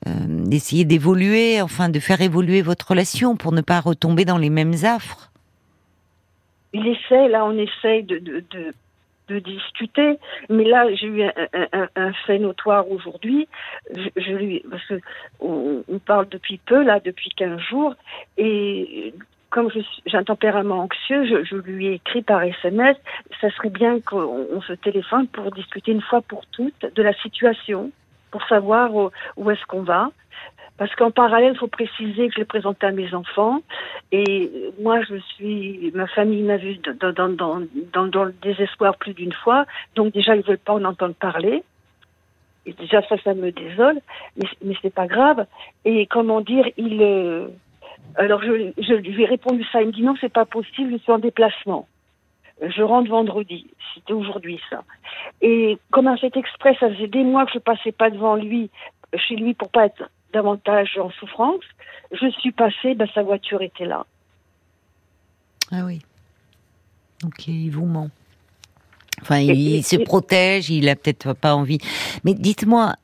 d'essayer 0.07 0.85
d'évoluer, 0.85 1.61
enfin 1.61 1.89
de 1.89 1.99
faire 1.99 2.21
évoluer 2.21 2.63
votre 2.63 2.89
relation 2.89 3.37
pour 3.37 3.53
ne 3.53 3.61
pas 3.61 3.81
retomber 3.81 4.25
dans 4.25 4.39
les 4.39 4.51
mêmes 4.51 4.75
affres 4.85 5.31
Il 6.73 6.87
essaie, 6.87 7.29
là 7.29 7.45
on 7.45 7.57
essaye 7.59 8.05
de, 8.05 8.21
discuter, 9.29 10.19
mais 10.49 10.65
là 10.65 10.87
j'ai 10.95 11.07
eu 11.07 11.23
un, 11.23 12.13
fait 12.27 12.39
notoire 12.39 12.91
aujourd'hui. 12.91 13.47
Je, 13.95 14.69
parce 14.69 14.87
que 14.87 15.01
on, 15.41 15.83
parle 15.99 16.29
depuis 16.31 16.59
peu, 16.65 16.83
là 16.83 17.01
depuis 17.05 17.31
15 17.37 17.61
jours, 17.61 17.95
et 18.39 19.13
comme 19.51 19.71
j'ai 20.07 20.17
un 20.17 20.25
tempérament 20.25 20.81
anxieux, 20.81 21.27
je, 21.27 21.45
je, 21.45 21.57
lui 21.57 21.89
ai 21.89 21.95
écrit 21.95 22.23
par 22.23 22.43
SMS, 22.43 22.97
ça 23.41 23.51
serait 23.51 23.71
bien 23.71 24.01
qu'on 24.01 24.61
se 24.63 24.73
téléphone 24.75 25.27
pour 25.27 25.51
discuter 25.51 25.93
une 25.93 26.03
fois 26.03 26.23
pour 26.23 26.47
toutes 26.47 26.87
de 26.95 27.03
la 27.03 27.15
situation 27.15 27.91
pour 28.31 28.43
savoir 28.45 28.91
où, 28.95 29.51
est-ce 29.51 29.65
qu'on 29.67 29.83
va. 29.83 30.11
Parce 30.77 30.95
qu'en 30.95 31.11
parallèle, 31.11 31.55
il 31.55 31.59
faut 31.59 31.67
préciser 31.67 32.29
que 32.29 32.35
je 32.35 32.39
l'ai 32.39 32.45
présenté 32.45 32.87
à 32.87 32.93
mes 32.93 33.13
enfants. 33.13 33.61
Et 34.13 34.51
moi, 34.81 35.03
je 35.03 35.17
suis, 35.17 35.91
ma 35.93 36.07
famille 36.07 36.43
m'a 36.43 36.57
vu 36.57 36.77
dans, 36.77 37.13
dans, 37.13 37.29
dans, 37.29 38.07
dans, 38.07 38.25
le 38.25 38.35
désespoir 38.43 38.97
plus 38.97 39.13
d'une 39.13 39.33
fois. 39.33 39.67
Donc 39.97 40.13
déjà, 40.13 40.37
ils 40.37 40.43
veulent 40.43 40.59
pas 40.59 40.75
en 40.75 40.85
entendre 40.85 41.15
parler. 41.15 41.65
Et 42.65 42.73
déjà, 42.75 43.03
ça, 43.09 43.17
ça 43.25 43.35
me 43.35 43.51
désole. 43.51 43.99
Mais, 44.37 44.49
mais 44.63 44.75
c'est 44.81 44.95
pas 44.95 45.09
grave. 45.09 45.47
Et 45.85 46.07
comment 46.07 46.41
dire, 46.41 46.67
il, 46.77 47.03
euh, 47.03 47.49
alors 48.15 48.43
je, 48.43 48.73
je 48.79 48.95
lui 48.95 49.23
ai 49.23 49.27
répondu 49.27 49.65
ça. 49.73 49.83
Il 49.83 49.89
me 49.89 49.93
dit 49.93 50.03
non, 50.03 50.15
c'est 50.21 50.33
pas 50.33 50.45
possible, 50.45 50.93
je 50.93 50.99
suis 50.99 51.13
en 51.13 51.19
déplacement. 51.19 51.89
Je 52.61 52.83
rentre 52.83 53.11
vendredi. 53.11 53.67
C'était 53.95 54.13
aujourd'hui, 54.13 54.61
ça. 54.69 54.83
Et 55.41 55.79
comme 55.91 56.09
un 56.09 56.17
fait 56.17 56.37
exprès, 56.37 56.77
ça 56.81 56.91
faisait 56.91 57.09
des 57.09 57.23
mois 57.23 57.47
que 57.47 57.53
je 57.53 57.59
passais 57.59 57.93
pas 57.93 58.11
devant 58.11 58.35
lui, 58.35 58.71
chez 59.15 59.37
lui, 59.37 59.55
pour 59.55 59.71
pas 59.71 59.87
être 59.87 60.11
davantage 60.33 60.99
en 60.99 61.11
souffrance. 61.11 61.65
Je 62.13 62.29
suis 62.31 62.53
passée, 62.53 62.95
ben, 62.95 63.09
sa 63.15 63.23
voiture 63.23 63.63
était 63.63 63.87
là. 63.87 64.07
Ah 65.71 65.85
oui. 65.85 66.01
Ok, 67.25 67.49
il 67.49 67.71
vous 67.71 67.87
ment. 67.87 68.11
Enfin, 69.21 69.39
il 69.39 69.83
se 69.83 69.97
protège, 69.97 70.71
il 70.71 70.89
a 70.89 70.97
peut-être 70.97 71.33
pas 71.33 71.55
envie. 71.55 71.79
Mais 72.25 72.35
dites-moi, 72.35 72.95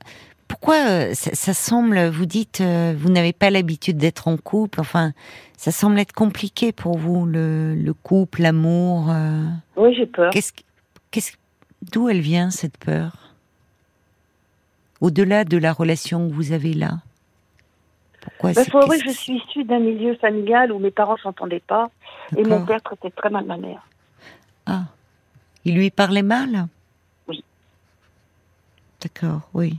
pourquoi 0.64 0.88
euh, 0.88 1.12
ça, 1.12 1.52
semble, 1.52 2.08
vous 2.08 2.24
dites, 2.24 2.62
euh, 2.62 2.94
vous 2.96 3.10
n'avez 3.10 3.34
pas 3.34 3.50
l'habitude 3.50 3.98
d'être 3.98 4.28
en 4.28 4.38
couple, 4.38 4.80
enfin, 4.80 5.12
ça 5.58 5.70
semble 5.70 5.98
être 5.98 6.14
compliqué 6.14 6.72
pour 6.72 6.96
vous, 6.96 7.26
le, 7.26 7.92
couple, 8.02 8.40
l'amour. 8.40 9.10
Euh. 9.10 9.42
Oui, 9.76 9.94
j'ai 9.94 10.06
peur. 10.06 10.32
d'où 11.82 12.08
elle 12.08 12.22
vient 12.22 12.48
cette 12.48 12.78
peur? 12.78 13.34
Au-delà 15.02 15.44
de 15.44 15.58
la 15.58 15.70
relation 15.70 16.30
que 16.30 16.32
vous 16.32 16.52
avez 16.52 16.72
là? 16.72 16.92
Pourquoi 18.22 18.54
bah, 18.54 18.64
faut 18.64 18.88
que 18.88 19.04
je 19.04 19.10
suis 19.10 19.36
issue 19.46 19.64
d'un 19.64 19.80
milieu 19.80 20.14
familial 20.14 20.72
où 20.72 20.78
mes 20.78 20.90
parents 20.90 21.18
s'entendaient 21.18 21.60
pas 21.60 21.90
et 22.38 22.42
mon 22.42 22.64
père 22.64 22.80
traitait 22.82 23.10
très 23.10 23.28
mal 23.28 23.44
ma 23.44 23.58
mère. 23.58 23.86
Ah, 24.64 24.84
il 25.66 25.74
lui 25.74 25.90
parlait 25.90 26.22
mal? 26.22 26.68
Oui. 27.28 27.44
D'accord, 29.02 29.42
oui. 29.52 29.76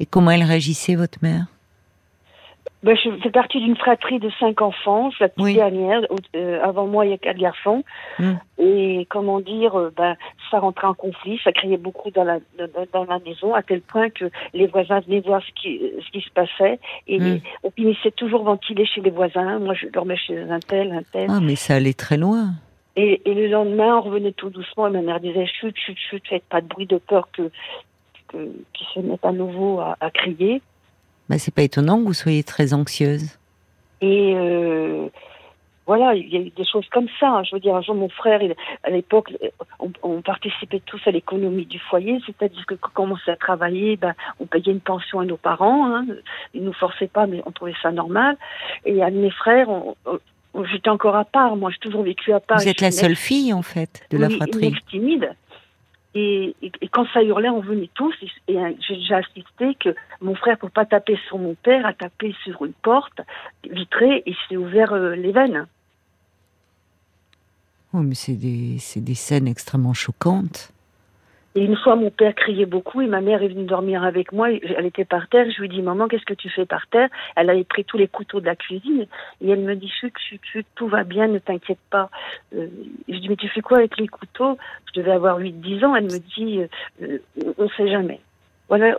Et 0.00 0.06
comment 0.06 0.30
elle 0.30 0.42
réagissait, 0.42 0.94
votre 0.96 1.18
mère? 1.22 1.46
Ben, 2.82 2.94
je 3.02 3.08
fais 3.22 3.30
partie 3.30 3.60
d'une 3.60 3.76
fratrie 3.76 4.18
de 4.18 4.28
cinq 4.38 4.60
enfants, 4.60 5.08
la 5.18 5.28
petite 5.28 5.42
Oui. 5.42 5.54
dernière. 5.54 6.02
Euh, 6.36 6.60
avant 6.62 6.86
moi, 6.86 7.06
il 7.06 7.12
y 7.12 7.14
a 7.14 7.18
quatre 7.18 7.38
garçons. 7.38 7.82
Hmm. 8.18 8.34
Et 8.58 9.06
comment 9.08 9.40
dire, 9.40 9.74
euh, 9.78 9.90
ben, 9.96 10.16
ça 10.50 10.58
rentrait 10.58 10.86
en 10.86 10.92
conflit, 10.92 11.40
ça 11.42 11.52
criait 11.52 11.78
beaucoup 11.78 12.10
dans 12.10 12.24
la, 12.24 12.40
dans, 12.58 12.84
dans 12.92 13.04
la 13.04 13.18
maison, 13.20 13.54
à 13.54 13.62
tel 13.62 13.80
point 13.80 14.10
que 14.10 14.26
les 14.52 14.66
voisins 14.66 15.00
venaient 15.00 15.20
voir 15.20 15.40
ce 15.42 15.50
qui, 15.62 15.80
ce 16.04 16.10
qui 16.10 16.20
se 16.20 16.30
passait. 16.30 16.78
Et 17.06 17.18
Hmm. 17.18 17.38
on 17.62 17.70
finissait 17.70 18.10
toujours 18.10 18.42
ventilé 18.44 18.84
chez 18.84 19.00
les 19.00 19.10
voisins. 19.10 19.58
Moi, 19.60 19.72
je 19.72 19.86
dormais 19.86 20.18
chez 20.18 20.38
un 20.38 20.60
tel, 20.60 20.92
un 20.92 21.02
tel. 21.10 21.30
Ah, 21.30 21.40
mais 21.40 21.56
ça 21.56 21.76
allait 21.76 21.94
très 21.94 22.18
loin. 22.18 22.50
Et, 22.96 23.22
et 23.24 23.32
le 23.34 23.48
lendemain, 23.48 23.96
on 23.96 24.02
revenait 24.02 24.32
tout 24.32 24.50
doucement 24.50 24.88
et 24.88 24.90
ma 24.90 25.00
mère 25.00 25.20
disait 25.20 25.46
chut, 25.46 25.74
chut, 25.76 25.96
chut, 25.98 26.22
faites 26.28 26.44
pas 26.44 26.60
de 26.60 26.66
bruit 26.66 26.86
de 26.86 26.98
peur 26.98 27.28
que 27.32 27.50
que 28.34 28.50
qu'ils 28.72 28.86
se 28.94 29.00
mettent 29.00 29.24
à 29.24 29.32
nouveau 29.32 29.80
à, 29.80 29.96
à 30.00 30.10
crier. 30.10 30.60
Bah, 31.28 31.38
c'est 31.38 31.54
pas 31.54 31.62
étonnant 31.62 31.98
que 32.00 32.04
vous 32.06 32.12
soyez 32.14 32.42
très 32.42 32.74
anxieuse. 32.74 33.38
Et 34.02 34.34
euh, 34.34 35.08
voilà, 35.86 36.14
il 36.14 36.28
y 36.28 36.36
a 36.36 36.40
eu 36.40 36.50
des 36.50 36.64
choses 36.66 36.86
comme 36.90 37.06
ça. 37.20 37.42
Je 37.44 37.54
veux 37.54 37.60
dire, 37.60 37.74
un 37.76 37.80
jour, 37.82 37.94
mon 37.94 38.08
frère, 38.10 38.42
il- 38.42 38.54
à 38.82 38.90
l'époque, 38.90 39.32
on, 39.80 39.90
on 40.02 40.20
participait 40.22 40.80
tous 40.84 41.00
à 41.06 41.10
l'économie 41.10 41.64
du 41.66 41.78
foyer, 41.78 42.18
c'est-à-dire 42.26 42.64
que 42.66 42.74
quand 42.74 42.90
on 42.90 42.94
commençait 43.06 43.30
à 43.30 43.36
travailler, 43.36 43.96
ben, 43.96 44.14
on 44.40 44.46
payait 44.46 44.72
une 44.72 44.80
pension 44.80 45.20
à 45.20 45.24
nos 45.24 45.36
parents. 45.38 45.86
Hein. 45.94 46.06
Ils 46.52 46.62
nous 46.64 46.72
forçaient 46.74 47.06
pas, 47.08 47.26
mais 47.26 47.42
on 47.46 47.52
trouvait 47.52 47.74
ça 47.82 47.90
normal. 47.92 48.36
Et 48.84 49.02
à 49.02 49.10
mes 49.10 49.30
frères, 49.30 49.68
on- 49.70 49.94
on- 50.54 50.64
j'étais 50.64 50.90
encore 50.90 51.16
à 51.16 51.24
part. 51.24 51.56
Moi, 51.56 51.70
j'ai 51.70 51.78
toujours 51.78 52.02
vécu 52.02 52.32
à 52.32 52.40
part. 52.40 52.58
Vous 52.58 52.68
êtes 52.68 52.80
la 52.82 52.90
seule 52.90 53.16
fille, 53.16 53.52
en 53.54 53.62
fait, 53.62 54.02
de 54.10 54.18
la 54.18 54.28
oui, 54.28 54.36
fratrie. 54.36 54.68
une 54.68 54.78
timide. 54.90 55.34
Et, 56.16 56.54
quand 56.92 57.06
ça 57.12 57.22
hurlait, 57.22 57.48
on 57.48 57.60
venait 57.60 57.90
tous. 57.94 58.14
Et, 58.22 58.52
et, 58.52 58.58
euh, 58.58 58.72
j'ai 58.86 58.96
déjà 58.96 59.18
assisté 59.18 59.74
que 59.74 59.94
mon 60.20 60.34
frère, 60.34 60.58
pour 60.58 60.70
pas 60.70 60.84
taper 60.86 61.18
sur 61.28 61.38
mon 61.38 61.54
père, 61.54 61.84
a 61.86 61.92
tapé 61.92 62.34
sur 62.44 62.64
une 62.64 62.72
porte 62.72 63.20
vitrée 63.68 64.22
et 64.24 64.34
s'est 64.48 64.56
ouvert 64.56 64.92
euh, 64.92 65.14
les 65.14 65.32
veines. 65.32 65.66
Oui, 67.92 68.04
mais 68.04 68.14
c'est 68.14 68.34
des, 68.34 68.78
c'est 68.78 69.02
des 69.02 69.14
scènes 69.14 69.48
extrêmement 69.48 69.94
choquantes. 69.94 70.73
Et 71.56 71.62
une 71.64 71.76
fois, 71.76 71.94
mon 71.94 72.10
père 72.10 72.34
criait 72.34 72.66
beaucoup 72.66 73.00
et 73.00 73.06
ma 73.06 73.20
mère 73.20 73.40
est 73.42 73.48
venue 73.48 73.64
dormir 73.64 74.02
avec 74.02 74.32
moi. 74.32 74.50
Elle 74.50 74.86
était 74.86 75.04
par 75.04 75.28
terre. 75.28 75.46
Je 75.54 75.60
lui 75.60 75.68
dis, 75.68 75.82
maman, 75.82 76.08
qu'est-ce 76.08 76.24
que 76.24 76.34
tu 76.34 76.48
fais 76.50 76.66
par 76.66 76.86
terre? 76.88 77.08
Elle 77.36 77.48
avait 77.48 77.62
pris 77.62 77.84
tous 77.84 77.96
les 77.96 78.08
couteaux 78.08 78.40
de 78.40 78.46
la 78.46 78.56
cuisine 78.56 79.06
et 79.40 79.50
elle 79.50 79.60
me 79.60 79.76
dit, 79.76 79.88
chut, 79.88 80.12
chut, 80.18 80.40
chut, 80.42 80.66
tout 80.74 80.88
va 80.88 81.04
bien, 81.04 81.28
ne 81.28 81.38
t'inquiète 81.38 81.78
pas. 81.90 82.10
Euh, 82.56 82.66
je 83.08 83.18
dis, 83.18 83.28
mais 83.28 83.36
tu 83.36 83.48
fais 83.48 83.60
quoi 83.60 83.78
avec 83.78 83.96
les 83.98 84.08
couteaux? 84.08 84.58
Je 84.92 85.00
devais 85.00 85.12
avoir 85.12 85.38
8-10 85.38 85.84
ans. 85.84 85.94
Elle 85.94 86.06
me 86.06 86.18
dit, 86.18 86.60
euh, 87.02 87.18
on 87.56 87.62
ne 87.64 87.68
sait 87.76 87.88
jamais. 87.88 88.20
Voilà, 88.68 88.96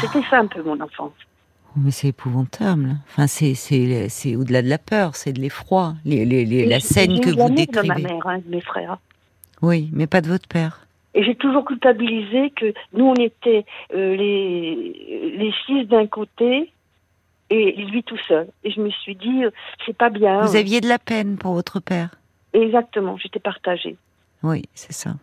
c'était 0.00 0.22
ça 0.30 0.38
un 0.38 0.46
peu 0.46 0.62
mon 0.62 0.78
enfance. 0.80 1.12
Oh, 1.70 1.80
Mais 1.82 1.90
c'est 1.90 2.08
épouvantable. 2.08 2.90
Enfin, 3.08 3.26
c'est, 3.26 3.54
c'est, 3.54 4.08
c'est 4.10 4.36
au-delà 4.36 4.62
de 4.62 4.68
la 4.68 4.78
peur, 4.78 5.16
c'est 5.16 5.32
de 5.32 5.40
l'effroi. 5.40 5.94
Les, 6.04 6.24
les, 6.24 6.44
les- 6.44 6.58
Et 6.60 6.66
la 6.66 6.78
scène 6.78 7.18
que 7.20 7.30
vous 7.30 7.36
l'amour 7.36 7.50
de 7.50 7.56
décrivez. 7.56 7.88
ma 7.88 7.94
mère, 7.98 8.26
hein, 8.28 8.38
de 8.38 8.48
mes 8.48 8.60
frères. 8.60 8.98
Oui, 9.62 9.90
mais 9.92 10.06
pas 10.06 10.20
de 10.20 10.28
votre 10.28 10.46
père. 10.46 10.85
Et 11.16 11.24
j'ai 11.24 11.34
toujours 11.34 11.64
culpabilisé 11.64 12.50
que 12.50 12.74
nous, 12.92 13.06
on 13.06 13.14
était 13.14 13.64
euh, 13.94 14.14
les, 14.14 15.34
les 15.36 15.52
fils 15.64 15.88
d'un 15.88 16.06
côté 16.06 16.70
et 17.48 17.72
lui 17.72 18.02
tout 18.02 18.18
seul. 18.28 18.48
Et 18.64 18.70
je 18.70 18.80
me 18.80 18.90
suis 18.90 19.16
dit, 19.16 19.44
euh, 19.44 19.50
c'est 19.86 19.96
pas 19.96 20.10
bien. 20.10 20.42
Vous 20.42 20.56
aviez 20.56 20.82
de 20.82 20.88
la 20.88 20.98
peine 20.98 21.38
pour 21.38 21.54
votre 21.54 21.80
père. 21.80 22.10
Exactement, 22.52 23.16
j'étais 23.16 23.40
partagée. 23.40 23.96
Oui, 24.42 24.64
c'est 24.74 24.92
ça. 24.92 25.14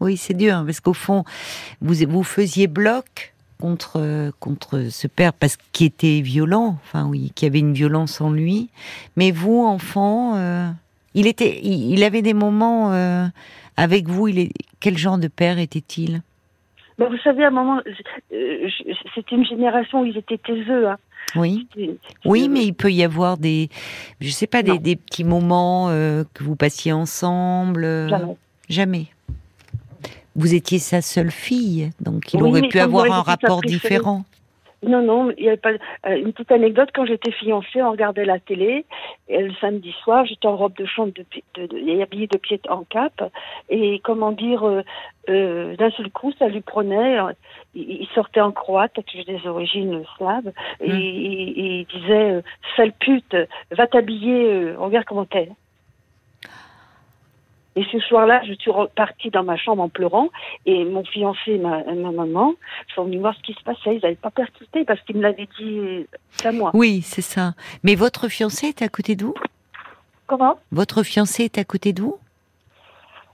Oui, 0.00 0.16
c'est 0.16 0.34
dur, 0.34 0.54
hein, 0.54 0.64
parce 0.64 0.80
qu'au 0.80 0.94
fond, 0.94 1.24
vous, 1.82 1.94
vous 2.08 2.22
faisiez 2.22 2.68
bloc 2.68 3.34
contre, 3.60 4.30
contre 4.40 4.86
ce 4.90 5.08
père, 5.08 5.34
parce 5.34 5.58
qu'il 5.72 5.88
était 5.88 6.20
violent, 6.22 6.78
enfin 6.84 7.06
oui, 7.06 7.32
qui 7.34 7.44
avait 7.44 7.58
une 7.58 7.74
violence 7.74 8.22
en 8.22 8.30
lui. 8.30 8.70
Mais 9.16 9.30
vous, 9.30 9.66
enfant, 9.66 10.36
euh, 10.36 10.70
il, 11.12 11.26
était, 11.26 11.60
il, 11.62 11.92
il 11.92 12.02
avait 12.02 12.22
des 12.22 12.34
moments 12.34 12.92
euh, 12.92 13.26
avec 13.78 14.08
vous. 14.08 14.28
Il 14.28 14.38
est, 14.38 14.50
quel 14.80 14.98
genre 14.98 15.16
de 15.18 15.28
père 15.28 15.58
était-il? 15.58 16.20
Mais 16.98 17.06
vous 17.06 17.16
savez, 17.22 17.44
à 17.44 17.48
un 17.48 17.50
moment, 17.50 17.80
euh, 18.32 18.68
c'était 19.14 19.36
une 19.36 19.46
génération 19.46 20.02
où 20.02 20.04
ils 20.04 20.16
étaient 20.18 20.36
taiseux. 20.38 20.88
Hein. 20.88 20.96
Oui, 21.36 21.68
oui, 22.24 22.48
mais 22.48 22.64
il 22.64 22.72
peut 22.72 22.90
y 22.90 23.04
avoir 23.04 23.36
des, 23.38 23.68
je 24.20 24.30
sais 24.30 24.46
pas, 24.46 24.62
des, 24.62 24.78
des 24.78 24.96
petits 24.96 25.24
moments 25.24 25.90
euh, 25.90 26.24
que 26.34 26.42
vous 26.42 26.56
passiez 26.56 26.92
ensemble. 26.92 27.84
euh, 27.84 28.08
Jamais. 28.08 28.36
Jamais. 28.68 29.06
Vous 30.34 30.54
étiez 30.54 30.78
sa 30.78 31.02
seule 31.02 31.30
fille, 31.30 31.90
donc 32.00 32.32
il 32.32 32.42
Oui, 32.42 32.48
aurait 32.48 32.68
pu 32.68 32.78
avoir 32.80 33.10
un 33.12 33.22
rapport 33.22 33.60
différent. 33.60 34.24
Non, 34.82 35.02
non, 35.02 35.32
il 35.36 35.44
y 35.44 35.48
avait 35.48 35.56
pas. 35.56 35.70
euh, 36.06 36.16
une 36.16 36.32
petite 36.32 36.52
anecdote 36.52 36.90
quand 36.94 37.04
j'étais 37.04 37.32
fiancée, 37.32 37.82
on 37.82 37.90
regardait 37.90 38.24
la 38.24 38.38
télé. 38.38 38.84
Et 39.28 39.42
le 39.42 39.52
samedi 39.54 39.90
soir, 40.04 40.24
j'étais 40.24 40.46
en 40.46 40.56
robe 40.56 40.76
de 40.76 40.84
chambre 40.86 41.12
de, 41.14 41.24
de, 41.54 41.66
de- 41.66 41.78
et 41.78 42.00
habillée 42.00 42.28
de 42.28 42.38
pied 42.38 42.60
en 42.68 42.84
cap. 42.84 43.30
Et 43.70 43.98
comment 44.04 44.30
dire, 44.30 44.62
euh, 44.64 44.82
euh, 45.28 45.74
d'un 45.76 45.90
seul 45.90 46.10
coup, 46.10 46.32
ça 46.38 46.46
lui 46.48 46.60
prenait. 46.60 47.18
euh, 47.18 47.32
il, 47.74 48.02
il 48.02 48.06
sortait 48.14 48.40
en 48.40 48.52
croate, 48.52 48.92
parce 48.94 49.06
que 49.06 49.18
j'ai 49.18 49.24
des 49.24 49.46
origines 49.48 50.04
slaves, 50.16 50.52
et, 50.80 50.88
Hmm. 50.92 50.94
et- 51.00 51.48
et 51.60 51.78
il 51.80 51.86
disait 51.86 52.30
euh, 52.34 52.42
sale 52.76 52.92
pute, 52.92 53.36
va 53.72 53.86
t'habiller, 53.88 54.44
euh, 54.44 54.74
regarde 54.78 55.06
comment 55.06 55.24
t'es. 55.24 55.48
Et 57.78 57.86
ce 57.92 58.00
soir-là, 58.00 58.42
je 58.44 58.54
suis 58.54 58.72
repartie 58.72 59.30
dans 59.30 59.44
ma 59.44 59.56
chambre 59.56 59.84
en 59.84 59.88
pleurant. 59.88 60.30
Et 60.66 60.84
mon 60.84 61.04
fiancé 61.04 61.52
et 61.52 61.58
ma, 61.58 61.84
ma 61.84 62.10
maman 62.10 62.54
sont 62.92 63.04
venus 63.04 63.20
voir 63.20 63.36
ce 63.36 63.42
qui 63.42 63.54
se 63.54 63.62
passait. 63.62 63.94
Ils 63.94 64.00
n'avaient 64.02 64.16
pas 64.16 64.32
percuté 64.32 64.84
parce 64.84 65.00
qu'ils 65.02 65.16
me 65.16 65.22
l'avaient 65.22 65.48
dit 65.60 66.06
à 66.44 66.50
moi. 66.50 66.72
Oui, 66.74 67.02
c'est 67.02 67.22
ça. 67.22 67.54
Mais 67.84 67.94
votre 67.94 68.28
fiancé 68.28 68.66
est 68.66 68.82
à 68.82 68.88
côté 68.88 69.14
de 69.14 69.26
vous? 69.26 69.34
Comment? 70.26 70.58
Votre 70.72 71.04
fiancé 71.04 71.44
est 71.44 71.56
à 71.56 71.62
côté 71.62 71.92
de 71.92 72.02
vous? 72.02 72.18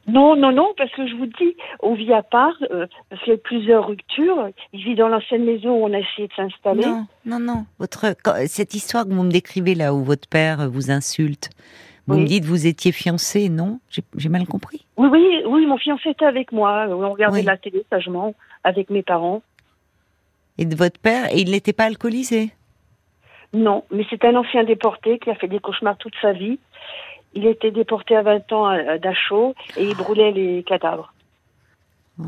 Non, 0.07 0.37
non, 0.37 0.53
non, 0.53 0.75
parce 0.77 0.91
que 0.91 1.07
je 1.07 1.15
vous 1.15 1.25
dis, 1.25 1.57
on 1.81 1.95
vit 1.95 2.13
à 2.13 2.23
part, 2.23 2.53
euh, 2.71 2.87
parce 3.09 3.23
qu'il 3.23 3.33
y 3.33 3.37
a 3.37 3.39
plusieurs 3.39 3.87
ruptures. 3.87 4.51
Il 4.75 4.85
vit 4.85 4.95
dans 4.95 5.09
l'ancienne 5.09 5.47
maison 5.47 5.71
où 5.71 5.87
on 5.87 5.95
a 5.95 6.01
essayé 6.01 6.29
de 6.29 6.33
s'installer. 6.35 6.85
Non, 6.85 7.07
non, 7.25 7.41
non. 7.41 7.65
Votre, 7.79 8.15
cette 8.47 8.75
histoire 8.75 9.05
que 9.05 9.15
vous 9.15 9.23
me 9.23 9.33
décrivez 9.33 9.75
là, 9.75 9.95
où 9.95 10.05
votre 10.05 10.29
père 10.29 10.69
vous 10.69 10.91
insulte, 10.91 11.49
vous 12.07 12.14
Oui. 12.17 12.21
me 12.23 12.27
dites 12.27 12.45
vous 12.45 12.67
étiez 12.67 12.93
fiancé, 12.93 13.49
non? 13.49 13.81
J'ai 14.17 14.29
mal 14.29 14.47
compris. 14.47 14.85
Oui, 14.97 15.09
oui, 15.11 15.43
oui, 15.47 15.67
mon 15.67 15.79
fiancé 15.79 16.11
était 16.11 16.25
avec 16.27 16.53
moi. 16.53 16.87
On 16.90 17.11
regardait 17.12 17.38
Oui. 17.40 17.45
la 17.45 17.57
télé 17.57 17.85
sagement 17.90 18.35
avec 18.62 18.90
mes 18.90 19.03
parents. 19.03 19.43
Et 20.59 20.64
de 20.67 20.77
votre 20.77 21.01
père, 21.01 21.33
et 21.33 21.40
il 21.40 21.51
n'était 21.51 21.73
pas 21.73 21.85
alcoolisé? 21.85 22.53
Non, 23.53 23.85
mais 23.90 24.05
c'est 24.11 24.25
un 24.25 24.35
ancien 24.37 24.64
déporté 24.64 25.19
qui 25.19 25.31
a 25.31 25.35
fait 25.35 25.49
des 25.49 25.61
cauchemars 25.61 25.97
toute 25.97 26.14
sa 26.21 26.33
vie. 26.33 26.59
Il 27.35 27.47
était 27.47 27.71
déporté 27.71 28.14
à 28.17 28.23
20 28.23 28.53
ans 28.53 28.67
à, 28.67 28.99
Dachau 28.99 29.55
et 29.77 29.85
il 29.85 29.97
brûlait 29.97 30.31
les 30.33 30.62
cadavres. 30.62 31.12
Oh. 32.21 32.25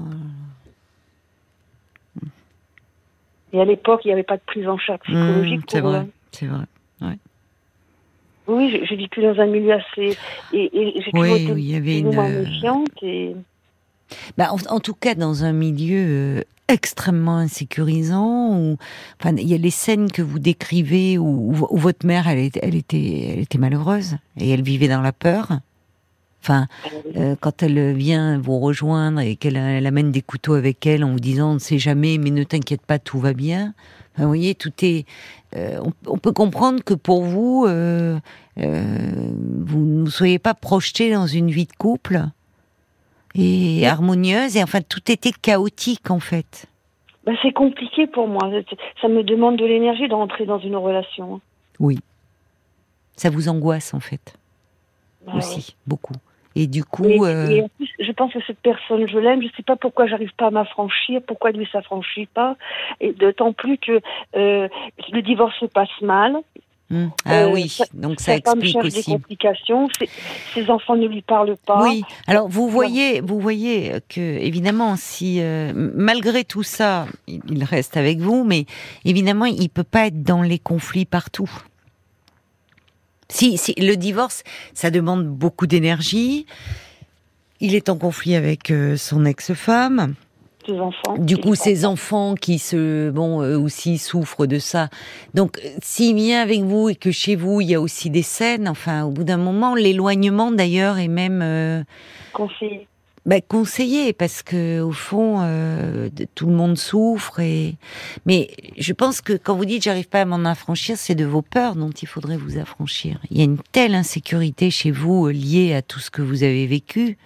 Et 3.53 3.61
à 3.61 3.65
l'époque, 3.65 4.01
il 4.05 4.09
n'y 4.09 4.13
avait 4.13 4.23
pas 4.23 4.37
de 4.37 4.43
prise 4.45 4.67
en 4.69 4.79
charge 4.79 5.01
psychologique 5.01 5.61
Mmh, 5.61 5.65
C'est 5.69 5.81
vrai, 5.81 6.01
eux. 6.01 6.11
c'est 6.33 6.47
vrai. 6.47 6.65
Oui, 8.49 8.71
j'ai- 8.71 8.87
j'ai 8.87 8.97
vécu 8.97 9.23
dans 9.23 9.39
un 9.41 9.47
milieu 9.47 9.73
assez... 9.73 10.17
Et, 10.53 10.71
et 10.73 11.03
j'ai 11.03 11.11
Oui, 11.15 11.43
été 11.43 11.53
il 11.53 11.71
y 11.71 11.75
avait 11.77 11.99
une. 11.99 12.17
euh, 12.19 12.45
méfiante. 12.45 12.89
Et... 13.03 13.35
Bah, 14.37 14.53
en, 14.53 14.75
en 14.75 14.81
tout 14.81 14.95
cas, 14.95 15.15
dans 15.15 15.43
un 15.45 15.53
milieu 15.53 16.05
euh, 16.39 16.41
extrêmement 16.69 17.39
insécurisant, 17.39 18.57
où, 18.59 18.77
enfin, 19.21 19.35
il 19.37 19.49
y 19.49 19.55
a 19.55 19.59
les 19.59 19.71
scènes 19.71 20.11
que 20.11 20.23
vous 20.23 20.39
décrivez 20.39 21.19
où, 21.19 21.25
où- 21.55 21.67
où 21.71 21.77
votre 21.77 22.07
mère, 22.07 22.29
elle, 22.29 22.39
était, 22.39 22.61
elle 22.63 23.41
était 23.41 23.59
malheureuse 23.59 24.17
et 24.39 24.51
elle 24.51 24.63
vivait 24.63 24.89
dans 24.89 25.01
la 25.03 25.13
peur. 25.13 25.49
Enfin, 26.43 26.67
euh, 27.17 27.35
quand 27.41 27.65
elle 27.65 27.95
vient 27.95 28.39
vous 28.39 28.61
rejoindre 28.61 29.19
et 29.21 29.35
qu'elle 29.35 29.57
elle 29.57 29.85
amène 29.87 30.13
des 30.13 30.23
couteaux 30.23 30.55
avec 30.55 30.87
elle 30.87 31.03
en 31.03 31.11
vous 31.11 31.19
disant 31.19 31.51
on 31.51 31.55
ne 31.55 31.59
sait 31.59 31.79
jamais, 31.81 32.19
mais 32.19 32.31
ne 32.31 32.45
t'inquiète 32.45 32.83
pas, 32.87 33.01
tout 33.01 33.19
va 33.19 33.33
bien. 33.33 33.75
Vous 34.19 34.27
voyez, 34.27 34.55
tout 34.55 34.73
est. 34.83 35.05
euh, 35.55 35.79
on, 35.83 35.93
on 36.13 36.19
peut 36.19 36.33
comprendre 36.33 36.83
que 36.83 36.95
pour 36.95 37.23
vous, 37.23 37.67
euh, 37.67 38.19
euh, 38.59 38.83
vous 39.67 39.81
ne 39.81 40.09
soyez 40.11 40.39
pas 40.39 40.55
projeté 40.55 41.13
dans 41.13 41.27
une 41.27 41.51
vie 41.51 41.67
de 41.67 41.77
couple 41.77 42.21
et 43.35 43.87
harmonieuse 43.87 44.57
et 44.57 44.63
enfin 44.63 44.81
tout 44.81 45.11
était 45.11 45.33
chaotique 45.33 46.11
en 46.11 46.21
fait. 46.21 46.67
Ben, 47.27 47.37
c'est 47.43 47.53
compliqué 47.53 48.07
pour 48.07 48.29
moi. 48.29 48.51
Ça 49.03 49.09
me 49.09 49.23
demande 49.23 49.59
de 49.59 49.65
l'énergie 49.65 50.09
de 50.09 50.15
rentrer 50.15 50.47
dans 50.47 50.59
une 50.61 50.77
relation. 50.77 51.41
Oui. 51.79 51.99
Ça 53.17 53.29
vous 53.31 53.49
angoisse 53.49 53.93
en 53.93 54.01
fait 54.01 54.35
ouais. 55.27 55.37
aussi 55.37 55.77
beaucoup. 55.87 56.15
Et 56.59 56.67
du 56.67 56.85
coup, 56.85 57.05
Et, 57.05 57.21
euh, 57.21 57.49
et 57.49 57.61
en 57.61 57.69
plus, 57.69 57.91
je 57.99 58.13
pense 58.13 58.33
que 58.33 58.39
cette 58.47 58.59
personne, 58.61 59.07
je 59.07 59.19
l'aime. 59.19 59.43
Je 59.43 59.49
ne 59.49 59.53
sais 59.53 59.63
pas 59.63 59.77
pourquoi 59.77 60.07
j'arrive 60.07 60.33
pas 60.39 60.47
à 60.47 60.51
m'affranchir, 60.51 61.21
pourquoi 61.27 61.53
lui 61.53 61.69
s'affranchit 61.71 62.27
pas. 62.27 62.57
Et 63.01 63.13
d'autant 63.13 63.53
plus 63.53 63.77
que 63.77 64.01
euh, 64.37 64.67
le 65.13 65.21
divorce 65.21 65.55
se 65.61 65.67
passe 65.67 66.01
mal. 66.01 66.37
Hmm. 66.89 67.09
Ah 67.25 67.43
euh, 67.43 67.53
oui, 67.53 67.79
donc 67.95 68.21
ça 68.21 68.37
explique 68.37 68.77
aussi. 68.77 68.99
des 68.99 69.13
complications. 69.13 69.89
Ses, 70.55 70.71
enfants 70.71 70.97
ne 70.97 71.07
lui 71.07 71.21
parlent 71.21 71.57
pas. 71.67 71.83
Oui. 71.83 72.03
Alors 72.27 72.49
vous 72.49 72.69
voyez, 72.71 73.21
vous 73.21 73.39
voyez 73.39 73.95
que 74.09 74.21
évidemment, 74.21 74.95
si 74.97 75.41
euh, 75.41 75.73
malgré 75.75 76.45
tout 76.45 76.63
ça, 76.63 77.07
il 77.27 77.65
reste 77.65 77.97
avec 77.97 78.19
vous, 78.19 78.45
mais 78.45 78.67
évidemment, 79.05 79.47
il 79.47 79.69
peut 79.69 79.85
pas 79.85 80.07
être 80.07 80.23
dans 80.23 80.43
les 80.43 80.61
conflits 80.61 81.07
partout. 81.07 81.51
Si, 83.29 83.59
si 83.59 83.75
le 83.75 83.97
divorce, 83.97 84.43
ça 84.75 84.91
demande 84.91 85.27
beaucoup 85.27 85.67
d'énergie. 85.67 86.47
Il 87.61 87.75
est 87.75 87.89
en 87.89 87.97
conflit 87.97 88.37
avec 88.37 88.71
euh, 88.71 88.97
son 88.97 89.25
ex-femme 89.25 90.15
enfants. 90.75 91.17
Du 91.19 91.37
coup, 91.37 91.55
ces 91.55 91.85
enfants 91.85 92.35
qui 92.35 92.59
se, 92.59 93.11
bon, 93.11 93.39
aussi 93.39 93.99
souffrent 93.99 94.47
de 94.47 94.59
ça. 94.59 94.89
Donc, 95.35 95.61
s'il 95.83 96.17
vient 96.17 96.43
avec 96.43 96.63
vous 96.63 96.89
et 96.89 96.95
que 96.95 97.11
chez 97.11 97.37
vous 97.37 97.61
il 97.61 97.71
y 97.71 97.75
a 97.75 97.81
aussi 97.81 98.11
des 98.11 98.23
scènes, 98.23 98.69
enfin, 98.69 99.05
au 99.05 99.11
bout 99.11 99.25
d'un 99.25 99.37
moment, 99.37 99.75
l'éloignement 99.75 100.51
d'ailleurs 100.51 100.99
est 100.99 101.09
même 101.09 101.41
euh, 101.43 101.83
conseillé. 102.33 102.89
Ben, 103.27 103.43
conseillé 103.47 104.13
parce 104.13 104.43
que 104.43 104.81
au 104.81 104.93
fond, 104.93 105.39
euh, 105.41 106.09
tout 106.35 106.47
le 106.47 106.55
monde 106.55 106.79
souffre 106.79 107.41
et. 107.41 107.75
Mais 108.25 108.51
je 108.79 108.93
pense 108.93 109.21
que 109.21 109.33
quand 109.33 109.57
vous 109.57 109.65
dites 109.65 109.83
j'arrive 109.83 110.09
pas 110.09 110.23
à 110.23 110.25
m'en 110.25 110.45
affranchir, 110.45 110.97
c'est 110.97 111.17
de 111.17 111.25
vos 111.25 111.43
peurs 111.43 111.75
dont 111.75 111.91
il 111.91 112.07
faudrait 112.07 112.37
vous 112.37 112.57
affranchir. 112.57 113.19
Il 113.31 113.39
y 113.39 113.41
a 113.41 113.45
une 113.45 113.59
telle 113.73 113.95
insécurité 113.95 114.71
chez 114.71 114.93
vous 114.93 115.29
liée 115.29 115.75
à 115.75 115.83
tout 115.83 115.99
ce 115.99 116.11
que 116.11 116.23
vous 116.23 116.45
avez 116.45 116.67
vécu 116.67 117.19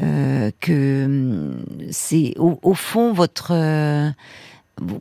euh, 0.00 0.52
que 0.60 1.04
hum, 1.06 1.64
c'est 1.90 2.34
au, 2.38 2.74
fond 2.74 3.12
votre 3.12 3.50
euh, 3.52 4.08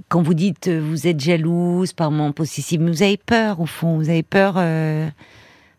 quand 0.10 0.24
vous 0.24 0.34
dites 0.34 0.70
euh, 0.70 0.82
vous 0.84 1.06
êtes 1.06 1.20
jalouse 1.20 1.94
par 1.94 2.10
mon 2.10 2.32
possessive, 2.32 2.82
vous 2.82 3.04
avez 3.04 3.18
peur 3.18 3.60
au 3.60 3.68
fond, 3.68 3.98
vous 3.98 4.10
avez 4.10 4.24
peur, 4.24 4.56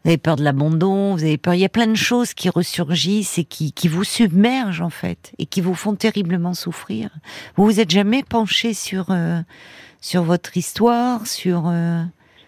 vous 0.04 0.10
avez 0.10 0.18
peur 0.18 0.36
de 0.36 0.44
l'abandon, 0.44 1.14
vous 1.14 1.24
avez 1.24 1.38
peur. 1.38 1.54
Il 1.54 1.60
y 1.60 1.64
a 1.64 1.68
plein 1.68 1.86
de 1.86 1.96
choses 1.96 2.34
qui 2.34 2.48
ressurgissent 2.48 3.38
et 3.38 3.44
qui, 3.44 3.72
qui 3.72 3.88
vous 3.88 4.04
submergent 4.04 4.82
en 4.82 4.90
fait 4.90 5.32
et 5.38 5.46
qui 5.46 5.60
vous 5.60 5.74
font 5.74 5.94
terriblement 5.94 6.54
souffrir. 6.54 7.10
Vous 7.56 7.64
vous 7.64 7.80
êtes 7.80 7.90
jamais 7.90 8.22
penché 8.22 8.74
sur 8.74 9.06
sur 10.00 10.22
votre 10.22 10.56
histoire, 10.56 11.26
sur 11.26 11.70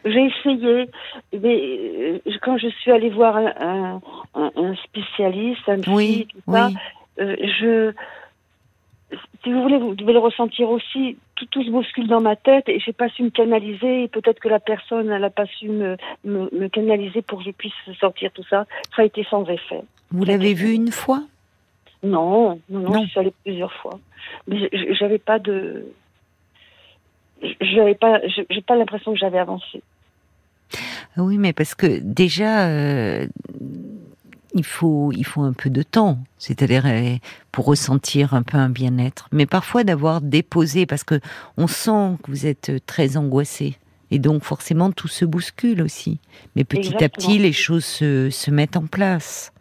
j'ai 0.05 0.27
essayé, 0.27 0.89
mais 1.33 2.21
euh, 2.27 2.33
quand 2.41 2.57
je 2.57 2.69
suis 2.69 2.91
allée 2.91 3.11
voir 3.11 3.37
un, 3.37 4.01
un, 4.35 4.51
un 4.57 4.75
spécialiste, 4.77 5.69
un 5.69 5.81
psy, 5.81 5.91
oui, 5.91 6.29
tout 6.31 6.53
ça, 6.53 6.71
euh, 7.21 7.37
je, 7.61 7.93
si 9.43 9.53
vous 9.53 9.63
voulez, 9.63 9.79
vous 9.79 9.95
devez 9.95 10.15
le 10.15 10.19
ressentir 10.19 10.71
aussi. 10.71 11.19
Tout, 11.41 11.47
tout 11.47 11.65
se 11.65 11.71
bouscule 11.71 12.07
dans 12.07 12.21
ma 12.21 12.37
tête 12.37 12.69
et 12.69 12.81
j'ai 12.81 12.93
pas 12.93 13.09
su 13.09 13.23
me 13.23 13.31
canaliser. 13.31 14.09
Peut-être 14.09 14.41
que 14.41 14.49
la 14.49 14.61
personne 14.61 15.09
n'a 15.09 15.31
pas 15.31 15.47
su 15.47 15.69
me, 15.71 15.97
me, 16.25 16.51
me, 16.53 16.69
canaliser 16.69 17.23
pour 17.23 17.39
que 17.39 17.47
je 17.47 17.51
puisse 17.51 17.73
sortir 17.99 18.31
tout 18.33 18.45
ça. 18.51 18.67
Ça 18.95 19.03
a 19.03 19.05
été 19.07 19.25
sans 19.25 19.47
effet. 19.47 19.81
Vous 20.11 20.25
l'avez 20.25 20.53
vu 20.53 20.73
une 20.73 20.91
fois? 20.91 21.23
Non, 22.03 22.61
non, 22.69 22.81
non, 22.81 23.03
je 23.05 23.09
suis 23.09 23.21
allée 23.21 23.33
plusieurs 23.43 23.73
fois. 23.73 23.99
Mais 24.49 24.69
j'avais 24.99 25.19
pas 25.19 25.39
de, 25.39 25.87
j'avais 27.61 27.95
pas, 27.95 28.21
j'ai 28.27 28.61
pas 28.63 28.77
l'impression 28.77 29.13
que 29.13 29.19
j'avais 29.19 29.39
avancé. 29.39 29.83
Oui, 31.17 31.39
mais 31.39 31.53
parce 31.53 31.75
que 31.75 32.01
déjà, 32.01 32.69
euh, 32.69 33.27
il 34.55 34.65
faut, 34.65 35.13
il 35.13 35.25
faut 35.25 35.43
un 35.43 35.53
peu 35.53 35.71
de 35.71 35.83
temps, 35.83 36.19
c'est-à-dire 36.39 36.87
euh, 36.87 37.17
pour 37.53 37.67
ressentir 37.67 38.35
un 38.35 38.43
peu 38.43 38.57
un 38.57 38.69
bien-être. 38.69 39.29
Mais 39.33 39.47
parfois 39.47 39.85
d'avoir 39.85 40.21
déposé, 40.21 40.87
parce 40.87 41.05
que 41.05 41.21
on 41.57 41.67
sent 41.67 42.17
que 42.23 42.31
vous 42.31 42.47
êtes 42.47 42.73
très 42.87 43.17
angoissé. 43.17 43.77
Et 44.11 44.19
donc 44.19 44.43
forcément 44.43 44.91
tout 44.91 45.09
se 45.09 45.25
bouscule 45.25 45.83
aussi. 45.83 46.19
Mais 46.57 46.65
petit 46.65 47.03
à 47.03 47.09
petit 47.09 47.39
les 47.39 47.53
choses 47.53 47.85
se, 47.85 48.29
se, 48.31 48.51
mettent 48.51 48.77
en 48.77 48.87
place. 48.87 49.53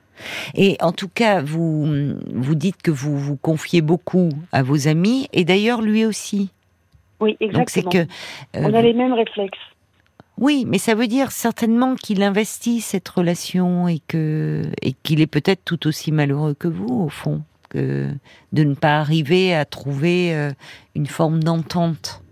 Et 0.55 0.75
en 0.81 0.91
tout 0.91 1.07
cas, 1.07 1.41
vous 1.41 2.15
vous 2.33 2.55
dites 2.55 2.81
que 2.81 2.91
vous 2.91 3.17
vous 3.17 3.37
confiez 3.37 3.81
beaucoup 3.81 4.29
à 4.51 4.63
vos 4.63 4.87
amis 4.87 5.29
et 5.33 5.45
d'ailleurs 5.45 5.81
lui 5.81 6.05
aussi. 6.05 6.49
Oui, 7.19 7.37
exactement. 7.39 7.83
Donc 7.83 7.93
que 7.93 8.11
on 8.55 8.73
a 8.73 8.79
euh, 8.79 8.81
les 8.81 8.93
mêmes 8.93 9.13
réflexes. 9.13 9.59
Oui, 10.39 10.63
mais 10.65 10.77
ça 10.77 10.95
veut 10.95 11.07
dire 11.07 11.33
certainement 11.33 11.95
qu'il 11.95 12.23
investit 12.23 12.79
cette 12.79 13.09
relation 13.09 13.89
et 13.89 13.99
que 14.07 14.63
et 14.81 14.93
qu'il 14.93 15.19
est 15.19 15.27
peut-être 15.27 15.61
tout 15.65 15.85
aussi 15.85 16.13
malheureux 16.13 16.53
que 16.53 16.69
vous 16.69 16.87
au 16.87 17.09
fond, 17.09 17.43
que 17.67 18.07
de 18.53 18.63
ne 18.63 18.73
pas 18.73 18.99
arriver 18.99 19.53
à 19.53 19.65
trouver 19.65 20.33
euh, 20.33 20.51
une 20.95 21.07
forme 21.07 21.43
d'entente. 21.43 22.23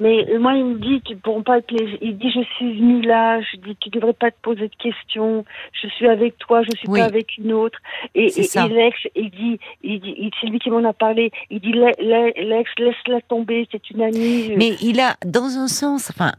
Mais 0.00 0.26
euh, 0.30 0.38
moi, 0.38 0.54
il 0.54 0.64
me 0.64 0.78
dit, 0.78 1.02
tu 1.02 1.14
pourras 1.16 1.42
pas 1.42 1.58
être 1.58 1.70
les... 1.70 1.98
Il 2.00 2.16
dit, 2.16 2.30
je 2.30 2.40
suis 2.56 2.78
venu 2.78 3.02
là. 3.02 3.40
Je 3.42 3.58
dis, 3.58 3.76
tu 3.76 3.90
devrais 3.90 4.14
pas 4.14 4.30
te 4.30 4.36
poser 4.42 4.68
de 4.68 4.74
questions. 4.76 5.44
Je 5.72 5.88
suis 5.88 6.08
avec 6.08 6.38
toi. 6.38 6.62
Je 6.62 6.76
suis 6.76 6.88
pas 6.88 7.04
avec 7.04 7.36
une 7.36 7.52
autre. 7.52 7.78
Et, 8.14 8.26
et, 8.26 8.68
l'ex, 8.68 8.98
il 9.14 9.30
dit, 9.30 9.60
il 9.82 10.00
dit, 10.00 10.30
c'est 10.40 10.46
lui 10.46 10.58
qui 10.58 10.70
m'en 10.70 10.84
a 10.84 10.94
parlé. 10.94 11.30
Il 11.50 11.60
dit, 11.60 11.72
l'ex, 11.72 12.70
laisse-la 12.78 13.20
tomber. 13.22 13.68
C'est 13.70 13.90
une 13.90 14.02
amie. 14.02 14.54
Mais 14.56 14.76
il 14.80 14.98
a, 15.00 15.16
dans 15.26 15.58
un 15.58 15.68
sens, 15.68 16.10
enfin, 16.10 16.32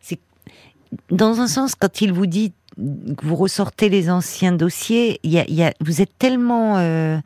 c'est 0.00 0.20
dans 1.10 1.40
un 1.40 1.48
sens 1.48 1.74
quand 1.74 2.00
il 2.00 2.12
vous 2.12 2.26
dit 2.26 2.52
que 2.76 3.26
vous 3.26 3.34
ressortez 3.34 3.88
les 3.88 4.08
anciens 4.10 4.52
dossiers, 4.52 5.18
il 5.24 5.32
y 5.32 5.38
a, 5.40 5.44
y 5.48 5.64
a, 5.64 5.72
vous 5.80 6.00
êtes 6.00 6.16
tellement 6.18 6.78
euh, 6.78 7.18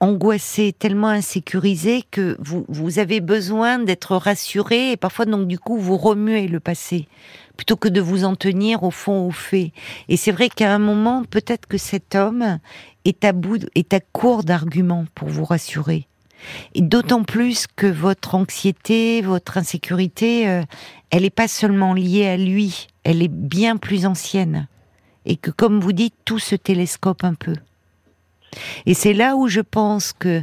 angoissé, 0.00 0.72
tellement 0.72 1.08
insécurisé 1.08 2.02
que 2.10 2.36
vous, 2.38 2.64
vous 2.68 2.98
avez 2.98 3.20
besoin 3.20 3.78
d'être 3.78 4.16
rassuré 4.16 4.92
et 4.92 4.96
parfois 4.96 5.24
donc 5.24 5.46
du 5.48 5.58
coup 5.58 5.78
vous 5.78 5.96
remuez 5.96 6.48
le 6.48 6.60
passé 6.60 7.08
plutôt 7.56 7.76
que 7.76 7.88
de 7.88 8.00
vous 8.00 8.24
en 8.24 8.36
tenir 8.36 8.82
au 8.82 8.90
fond 8.90 9.26
au 9.26 9.30
fait. 9.30 9.72
Et 10.08 10.16
c'est 10.16 10.32
vrai 10.32 10.48
qu'à 10.48 10.74
un 10.74 10.78
moment 10.78 11.24
peut-être 11.24 11.66
que 11.66 11.78
cet 11.78 12.14
homme 12.14 12.58
est 13.04 13.24
à 13.24 13.32
bout, 13.32 13.66
est 13.74 13.94
à 13.94 14.00
court 14.00 14.44
d'arguments 14.44 15.06
pour 15.14 15.28
vous 15.28 15.44
rassurer. 15.44 16.06
Et 16.74 16.82
d'autant 16.82 17.22
plus 17.24 17.66
que 17.66 17.86
votre 17.86 18.34
anxiété, 18.34 19.22
votre 19.22 19.56
insécurité, 19.56 20.48
euh, 20.48 20.62
elle 21.10 21.22
n'est 21.22 21.30
pas 21.30 21.48
seulement 21.48 21.94
liée 21.94 22.26
à 22.26 22.36
lui, 22.36 22.88
elle 23.04 23.22
est 23.22 23.32
bien 23.32 23.76
plus 23.76 24.06
ancienne. 24.06 24.68
Et 25.24 25.36
que 25.36 25.50
comme 25.50 25.80
vous 25.80 25.92
dites, 25.92 26.14
tout 26.24 26.38
se 26.38 26.54
télescope 26.54 27.24
un 27.24 27.34
peu. 27.34 27.54
Et 28.86 28.94
c'est 28.94 29.12
là 29.12 29.36
où 29.36 29.48
je 29.48 29.60
pense 29.60 30.12
que 30.12 30.42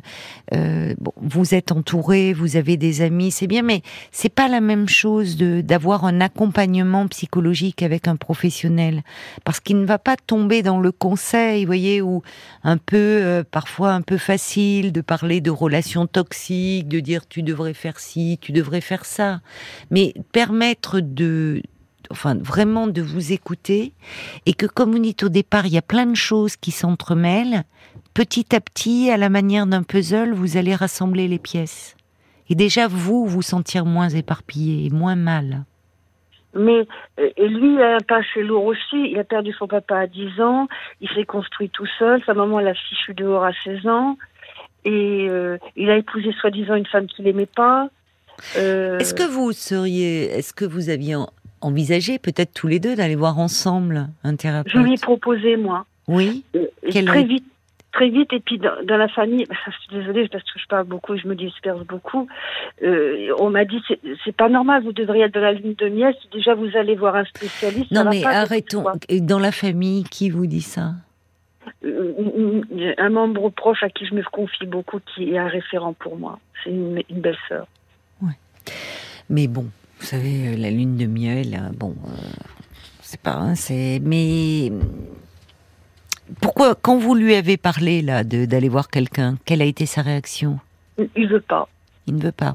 euh, 0.54 0.93
vous 1.21 1.54
êtes 1.54 1.71
entouré, 1.71 2.34
vous 2.34 2.56
avez 2.56 2.78
des 2.78 3.02
amis, 3.02 3.32
c'est 3.32 3.47
bien, 3.47 3.62
mais 3.62 3.82
c'est 4.12 4.34
pas 4.34 4.47
la 4.47 4.62
même 4.62 4.88
chose 4.88 5.38
d'avoir 5.38 6.06
un 6.06 6.21
accompagnement 6.21 7.08
psychologique 7.08 7.82
avec 7.84 8.08
un 8.08 8.15
professionnel, 8.15 9.04
parce 9.43 9.60
qu'il 9.60 9.80
ne 9.80 9.86
va 9.86 9.99
pas 9.99 10.15
tomber 10.15 10.62
dans 10.62 10.80
le 10.80 10.91
conseil, 10.91 11.63
vous 11.63 11.67
voyez, 11.67 12.02
ou 12.02 12.21
un 12.63 12.78
peu 12.78 12.97
euh, 12.97 13.43
parfois 13.49 13.91
un 13.91 14.02
peu 14.02 14.17
facile 14.17 14.91
de 14.91 15.02
parler 15.02 15.41
de 15.41 15.52
relations 15.52 16.08
toxiques, 16.08 16.88
de 16.88 16.99
dire 16.99 17.28
tu 17.28 17.43
devrais 17.43 17.73
faire 17.73 17.99
ci, 17.99 18.38
tu 18.41 18.52
devrais 18.52 18.82
faire 18.82 19.06
ça, 19.06 19.41
mais 19.91 20.13
permettre 20.32 20.99
de 20.99 21.62
enfin 22.13 22.36
vraiment 22.36 22.88
de 22.88 23.02
vous 23.02 23.34
écouter 23.34 23.91
et 24.45 24.54
que 24.54 24.65
comme 24.65 24.91
vous 24.91 24.99
dites 24.99 25.23
au 25.23 25.30
départ, 25.30 25.65
il 25.65 25.73
y 25.73 25.78
a 25.78 25.82
plein 25.82 26.06
de 26.06 26.15
choses 26.15 26.56
qui 26.56 26.71
s'entremêlent 26.71 27.63
petit 28.13 28.56
à 28.56 28.62
petit, 28.62 29.10
à 29.10 29.17
la 29.17 29.30
manière 29.30 29.65
d'un 29.65 29.84
puzzle, 29.84 30.34
vous 30.34 30.58
allez 30.58 30.76
rassembler 30.76 31.28
les 31.28 31.39
pièces. 31.39 31.95
Et 32.49 32.56
déjà, 32.56 32.88
vous, 32.88 33.26
vous 33.26 33.41
sentir 33.41 33.86
moins 33.86 34.10
éparpillé, 34.10 34.89
moins 34.91 35.15
mal. 35.15 35.63
Mais 36.56 36.86
euh, 37.19 37.30
lui, 37.39 37.73
il 37.73 37.82
a 37.82 37.95
un 37.95 37.99
pas 37.99 38.21
chez 38.21 38.43
lourd 38.43 38.65
aussi. 38.65 39.10
Il 39.12 39.17
a 39.17 39.23
perdu 39.23 39.52
son 39.54 39.67
papa 39.67 39.97
à 39.97 40.08
10 40.08 40.39
ans. 40.41 40.67
Il 41.02 41.10
s'est 41.10 41.26
construit 41.26 41.69
tout 41.69 41.88
seul. 41.97 42.21
Sa 42.26 42.34
maman 42.34 42.60
l'a 42.60 42.76
fichu 42.76 43.13
dehors 43.13 43.43
à 43.43 43.54
16 43.63 43.88
ans. 43.88 44.17
Et 44.86 45.28
euh, 45.30 45.58
il 45.76 45.89
a 45.89 45.97
épousé 45.97 46.32
soi-disant 46.34 46.76
une 46.76 46.86
femme 46.86 47.08
qu'il 47.08 47.26
n'aimait 47.26 47.47
pas. 47.47 47.89
Euh, 48.58 48.99
est-ce 48.99 49.13
que 49.13 49.23
vous 49.23 49.52
seriez, 49.52 50.26
est-ce 50.26 50.54
que 50.54 50.65
vous 50.65 50.89
aviez 50.89 51.15
envisagé 51.65 52.19
peut-être 52.19 52.54
tous 52.54 52.67
les 52.67 52.80
deux 52.80 52.95
d'aller 52.95 53.15
voir 53.15 53.39
ensemble 53.39 54.08
un 54.23 54.36
thérapeute 54.36 54.71
Je 54.71 54.80
lui 54.80 54.93
ai 54.93 54.97
proposé 54.97 55.58
moi. 55.58 55.86
Oui. 56.08 56.43
très 56.84 57.23
vite, 57.23 57.45
très 57.91 58.10
vite. 58.10 58.34
Et 58.34 58.39
puis 58.39 58.60
dans, 58.60 58.97
la 58.97 59.08
famille, 59.08 59.45
je 59.65 59.71
suis 59.71 59.99
désolée 59.99 60.28
parce 60.28 60.43
que 60.43 60.60
je 60.60 60.67
parle 60.67 60.86
beaucoup 60.86 61.13
et 61.13 61.17
je 61.17 61.28
me 61.28 61.36
disperse 61.36 61.84
beaucoup. 61.86 62.28
Euh, 62.84 63.30
on 63.39 63.49
m'a 63.49 63.65
dit 63.65 63.82
c'est 64.23 64.36
pas 64.36 64.49
normal, 64.49 64.84
vous 64.84 64.93
devriez 64.93 65.23
être 65.26 65.34
de 65.34 65.39
la 65.39 65.54
ligne 65.54 65.76
de 65.76 65.89
miel. 65.89 66.15
Déjà 66.32 66.56
vous 66.56 66.76
allez 66.76 66.95
voir 66.95 67.15
un 67.15 67.26
spécialiste. 67.26 67.91
Non 67.91 68.06
mais 68.10 68.23
arrêtons. 68.23 68.86
Dans 69.10 69.39
la 69.39 69.52
famille, 69.52 70.04
qui 70.04 70.30
vous 70.30 70.47
dit 70.47 70.62
ça? 70.62 70.93
Euh, 71.86 72.62
un 72.97 73.10
membre 73.10 73.49
proche 73.49 73.84
à 73.84 73.89
qui 73.89 74.06
je 74.06 74.15
me 74.15 74.23
confie 74.23 74.65
beaucoup, 74.65 74.99
qui 75.13 75.32
est 75.32 75.38
un 75.38 75.47
référent 75.47 75.93
pour 75.93 76.17
moi. 76.17 76.39
C'est 76.63 76.69
une, 76.69 77.02
belle 77.10 77.38
sœur. 77.47 77.67
Ouais. 78.21 78.34
Mais 79.30 79.47
bon, 79.47 79.65
vous 80.03 80.09
savez, 80.09 80.57
la 80.57 80.69
lune 80.69 80.97
de 80.97 81.05
miel, 81.05 81.71
bon, 81.77 81.95
euh, 82.07 82.11
c'est 82.99 83.21
pas, 83.21 83.55
c'est, 83.55 84.01
mais 84.03 84.69
pourquoi, 86.41 86.75
quand 86.75 86.97
vous 86.97 87.15
lui 87.15 87.33
avez 87.35 87.55
parlé 87.55 88.01
là 88.01 88.25
d'aller 88.25 88.67
voir 88.67 88.89
quelqu'un, 88.89 89.37
quelle 89.45 89.61
a 89.61 89.65
été 89.65 89.85
sa 89.85 90.01
réaction? 90.01 90.59
Il 91.15 91.29
veut 91.29 91.39
pas. 91.39 91.69
Il 92.05 92.17
ne 92.17 92.21
veut 92.21 92.33
pas. 92.33 92.51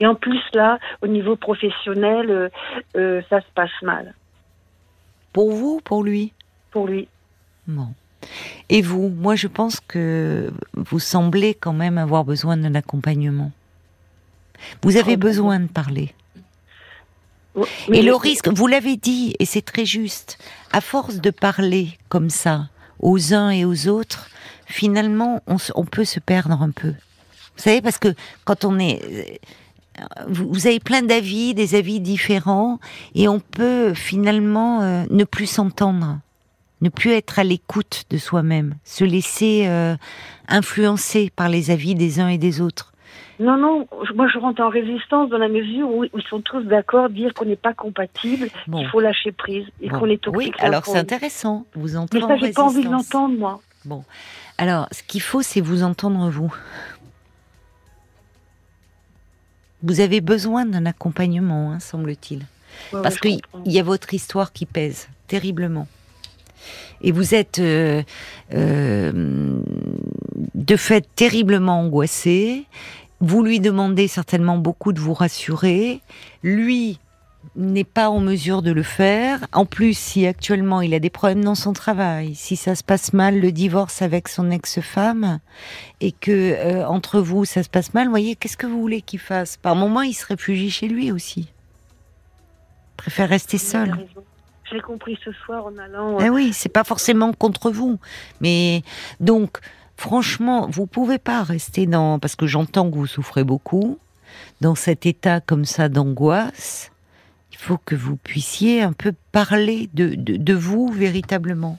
Et 0.00 0.06
en 0.06 0.14
plus, 0.14 0.40
là, 0.54 0.78
au 1.02 1.08
niveau 1.08 1.36
professionnel, 1.36 2.30
euh, 2.30 2.48
euh, 2.96 3.20
ça 3.28 3.42
se 3.42 3.46
passe 3.54 3.82
mal. 3.82 4.14
Pour 5.34 5.52
vous, 5.52 5.82
pour 5.84 6.02
lui? 6.02 6.32
Pour 6.70 6.86
lui. 6.86 7.06
Bon. 7.66 7.88
Et 8.70 8.80
vous? 8.80 9.10
Moi, 9.10 9.36
je 9.36 9.46
pense 9.46 9.78
que 9.78 10.50
vous 10.72 11.00
semblez 11.00 11.52
quand 11.52 11.74
même 11.74 11.98
avoir 11.98 12.24
besoin 12.24 12.56
d'un 12.56 12.74
accompagnement. 12.74 13.52
Vous 14.82 14.96
avez 14.96 15.18
besoin 15.18 15.60
de 15.60 15.68
parler. 15.68 16.14
Et 17.92 18.02
le 18.02 18.14
risque, 18.14 18.48
vous 18.48 18.66
l'avez 18.66 18.96
dit, 18.96 19.34
et 19.38 19.44
c'est 19.44 19.62
très 19.62 19.84
juste, 19.84 20.38
à 20.72 20.80
force 20.80 21.16
de 21.16 21.30
parler 21.30 21.98
comme 22.08 22.30
ça 22.30 22.68
aux 23.00 23.34
uns 23.34 23.50
et 23.50 23.64
aux 23.64 23.88
autres, 23.88 24.28
finalement, 24.66 25.42
on, 25.46 25.84
peut 25.84 26.04
se 26.04 26.20
perdre 26.20 26.62
un 26.62 26.70
peu. 26.70 26.88
Vous 26.88 27.62
savez, 27.62 27.82
parce 27.82 27.98
que 27.98 28.14
quand 28.44 28.64
on 28.64 28.78
est... 28.78 29.40
Vous, 30.26 30.66
avez 30.66 30.80
plein 30.80 31.02
d'avis, 31.02 31.52
des 31.52 31.74
avis 31.74 32.00
différents, 32.00 32.80
et 33.14 33.28
on 33.28 33.40
peut 33.40 33.92
finalement 33.92 34.80
euh, 34.80 35.04
ne 35.10 35.24
plus 35.24 35.46
s'entendre, 35.46 36.18
ne 36.80 36.88
plus 36.88 37.10
être 37.10 37.38
à 37.38 37.44
l'écoute 37.44 38.04
de 38.08 38.16
soi-même, 38.16 38.76
se 38.84 39.04
laisser 39.04 39.66
euh, 39.66 39.94
influencer 40.48 41.30
par 41.36 41.50
les 41.50 41.70
avis 41.70 41.94
des 41.94 42.20
uns 42.20 42.28
et 42.28 42.38
des 42.38 42.62
autres. 42.62 42.91
Non, 43.40 43.56
non, 43.56 43.88
moi 44.14 44.28
je 44.28 44.38
rentre 44.38 44.62
en 44.62 44.68
résistance 44.68 45.30
dans 45.30 45.38
la 45.38 45.48
mesure 45.48 45.88
où 45.90 46.04
ils 46.04 46.22
sont 46.28 46.40
tous 46.40 46.62
d'accord 46.62 47.08
dire 47.08 47.32
qu'on 47.34 47.46
n'est 47.46 47.56
pas 47.56 47.74
compatible, 47.74 48.48
qu'il 48.64 48.88
faut 48.88 49.00
lâcher 49.00 49.32
prise 49.32 49.66
et 49.80 49.88
qu'on 49.88 50.06
est 50.06 50.22
toxique. 50.22 50.54
Oui, 50.58 50.64
alors 50.64 50.84
c'est 50.84 50.98
intéressant, 50.98 51.64
vous 51.74 51.96
entendez. 51.96 52.24
Mais 52.26 52.38
ça, 52.38 52.46
j'ai 52.46 52.52
pas 52.52 52.62
envie 52.62 52.84
de 52.84 52.90
l'entendre, 52.90 53.36
moi. 53.38 53.60
Bon, 53.84 54.04
alors 54.58 54.86
ce 54.92 55.02
qu'il 55.02 55.22
faut, 55.22 55.42
c'est 55.42 55.60
vous 55.60 55.82
entendre 55.82 56.30
vous. 56.30 56.54
Vous 59.82 60.00
avez 60.00 60.20
besoin 60.20 60.64
d'un 60.64 60.86
accompagnement, 60.86 61.72
hein, 61.72 61.80
semble-t-il. 61.80 62.46
Parce 62.90 63.18
qu'il 63.18 63.40
y 63.66 63.78
a 63.78 63.82
votre 63.82 64.14
histoire 64.14 64.52
qui 64.52 64.66
pèse 64.66 65.08
terriblement. 65.26 65.88
Et 67.00 67.10
vous 67.10 67.34
êtes 67.34 67.58
euh, 67.58 68.02
euh, 68.54 69.12
de 70.54 70.76
fait 70.76 71.04
terriblement 71.16 71.80
angoissé 71.80 72.64
vous 73.22 73.44
lui 73.44 73.60
demandez 73.60 74.08
certainement 74.08 74.58
beaucoup 74.58 74.92
de 74.92 74.98
vous 74.98 75.14
rassurer. 75.14 76.02
Lui 76.42 76.98
n'est 77.54 77.84
pas 77.84 78.10
en 78.10 78.18
mesure 78.18 78.62
de 78.62 78.72
le 78.72 78.82
faire. 78.82 79.46
En 79.52 79.64
plus, 79.64 79.96
si 79.96 80.26
actuellement 80.26 80.80
il 80.80 80.92
a 80.92 80.98
des 80.98 81.10
problèmes 81.10 81.44
dans 81.44 81.54
son 81.54 81.72
travail, 81.72 82.34
si 82.34 82.56
ça 82.56 82.74
se 82.74 82.82
passe 82.82 83.12
mal, 83.12 83.38
le 83.38 83.52
divorce 83.52 84.02
avec 84.02 84.28
son 84.28 84.50
ex-femme, 84.50 85.38
et 86.00 86.10
que 86.10 86.30
euh, 86.30 86.86
entre 86.86 87.20
vous 87.20 87.44
ça 87.44 87.62
se 87.62 87.68
passe 87.68 87.94
mal, 87.94 88.08
voyez, 88.08 88.34
qu'est-ce 88.34 88.56
que 88.56 88.66
vous 88.66 88.80
voulez 88.80 89.02
qu'il 89.02 89.20
fasse? 89.20 89.56
Par 89.56 89.76
moment, 89.76 90.02
il 90.02 90.14
se 90.14 90.26
réfugie 90.26 90.70
chez 90.70 90.88
lui 90.88 91.12
aussi. 91.12 91.42
Il 91.42 92.96
préfère 92.96 93.28
rester 93.28 93.58
seul. 93.58 94.06
J'ai 94.70 94.80
compris 94.80 95.18
ce 95.24 95.30
soir 95.32 95.66
en 95.66 95.78
allant. 95.78 96.18
Eh 96.18 96.30
oui, 96.30 96.52
c'est 96.52 96.68
pas 96.68 96.84
forcément 96.84 97.32
contre 97.32 97.70
vous, 97.70 97.98
mais 98.40 98.82
donc 99.20 99.60
franchement, 100.02 100.66
vous 100.68 100.86
pouvez 100.86 101.18
pas 101.18 101.44
rester 101.44 101.86
dans, 101.86 102.18
parce 102.18 102.34
que 102.34 102.48
j'entends 102.48 102.90
que 102.90 102.96
vous 102.96 103.06
souffrez 103.06 103.44
beaucoup, 103.44 103.98
dans 104.60 104.74
cet 104.74 105.06
état 105.06 105.40
comme 105.40 105.64
ça 105.64 105.88
d'angoisse. 105.88 106.90
Il 107.52 107.58
faut 107.58 107.78
que 107.78 107.94
vous 107.94 108.16
puissiez 108.16 108.82
un 108.82 108.92
peu 108.92 109.12
parler 109.30 109.88
de, 109.94 110.54
vous 110.54 110.88
véritablement. 110.88 111.78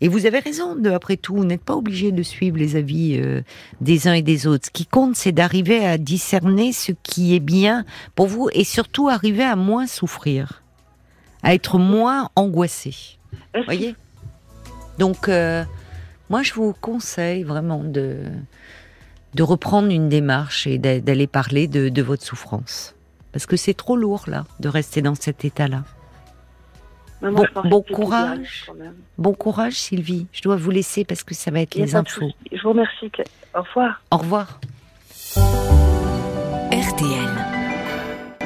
Et 0.00 0.08
vous 0.08 0.24
avez 0.24 0.38
raison, 0.38 0.74
de, 0.74 0.88
après 0.88 1.18
tout, 1.18 1.36
vous 1.36 1.44
n'êtes 1.44 1.62
pas 1.62 1.76
obligé 1.76 2.12
de 2.12 2.22
suivre 2.22 2.56
les 2.56 2.76
avis 2.76 3.20
euh, 3.20 3.42
des 3.82 4.08
uns 4.08 4.14
et 4.14 4.22
des 4.22 4.46
autres. 4.46 4.64
Ce 4.66 4.70
qui 4.70 4.86
compte, 4.86 5.14
c'est 5.14 5.32
d'arriver 5.32 5.84
à 5.84 5.98
discerner 5.98 6.72
ce 6.72 6.92
qui 7.02 7.34
est 7.34 7.40
bien 7.40 7.84
pour 8.14 8.26
vous 8.26 8.48
et 8.54 8.64
surtout 8.64 9.10
arriver 9.10 9.44
à 9.44 9.56
moins 9.56 9.86
souffrir, 9.86 10.62
à 11.42 11.52
être 11.52 11.76
moins 11.78 12.30
angoissé. 12.36 13.18
Voyez? 13.66 13.94
Donc, 14.98 15.28
euh, 15.28 15.62
moi, 16.30 16.42
je 16.42 16.54
vous 16.54 16.72
conseille 16.72 17.42
vraiment 17.42 17.82
de, 17.82 18.22
de 19.34 19.42
reprendre 19.42 19.90
une 19.90 20.08
démarche 20.08 20.66
et 20.66 20.78
d'aller 20.78 21.26
parler 21.26 21.66
de, 21.66 22.02
votre 22.02 22.22
souffrance. 22.22 22.94
Parce 23.32 23.46
que 23.46 23.56
c'est 23.56 23.74
trop 23.74 23.96
lourd, 23.96 24.24
là, 24.28 24.44
de 24.60 24.68
rester 24.68 25.02
dans 25.02 25.16
cet 25.16 25.44
état-là. 25.44 25.82
Bon, 27.20 27.82
courage. 27.82 28.70
Bon 29.18 29.34
courage, 29.34 29.74
Sylvie. 29.74 30.26
Je 30.32 30.40
dois 30.40 30.56
vous 30.56 30.70
laisser 30.70 31.04
parce 31.04 31.22
que 31.22 31.34
ça 31.34 31.50
va 31.50 31.60
être 31.60 31.74
les 31.74 31.94
infos. 31.94 32.30
Je 32.50 32.62
vous 32.62 32.70
remercie. 32.70 33.10
Au 33.54 33.62
revoir. 33.62 34.00
Au 34.10 34.16
revoir. 34.16 34.60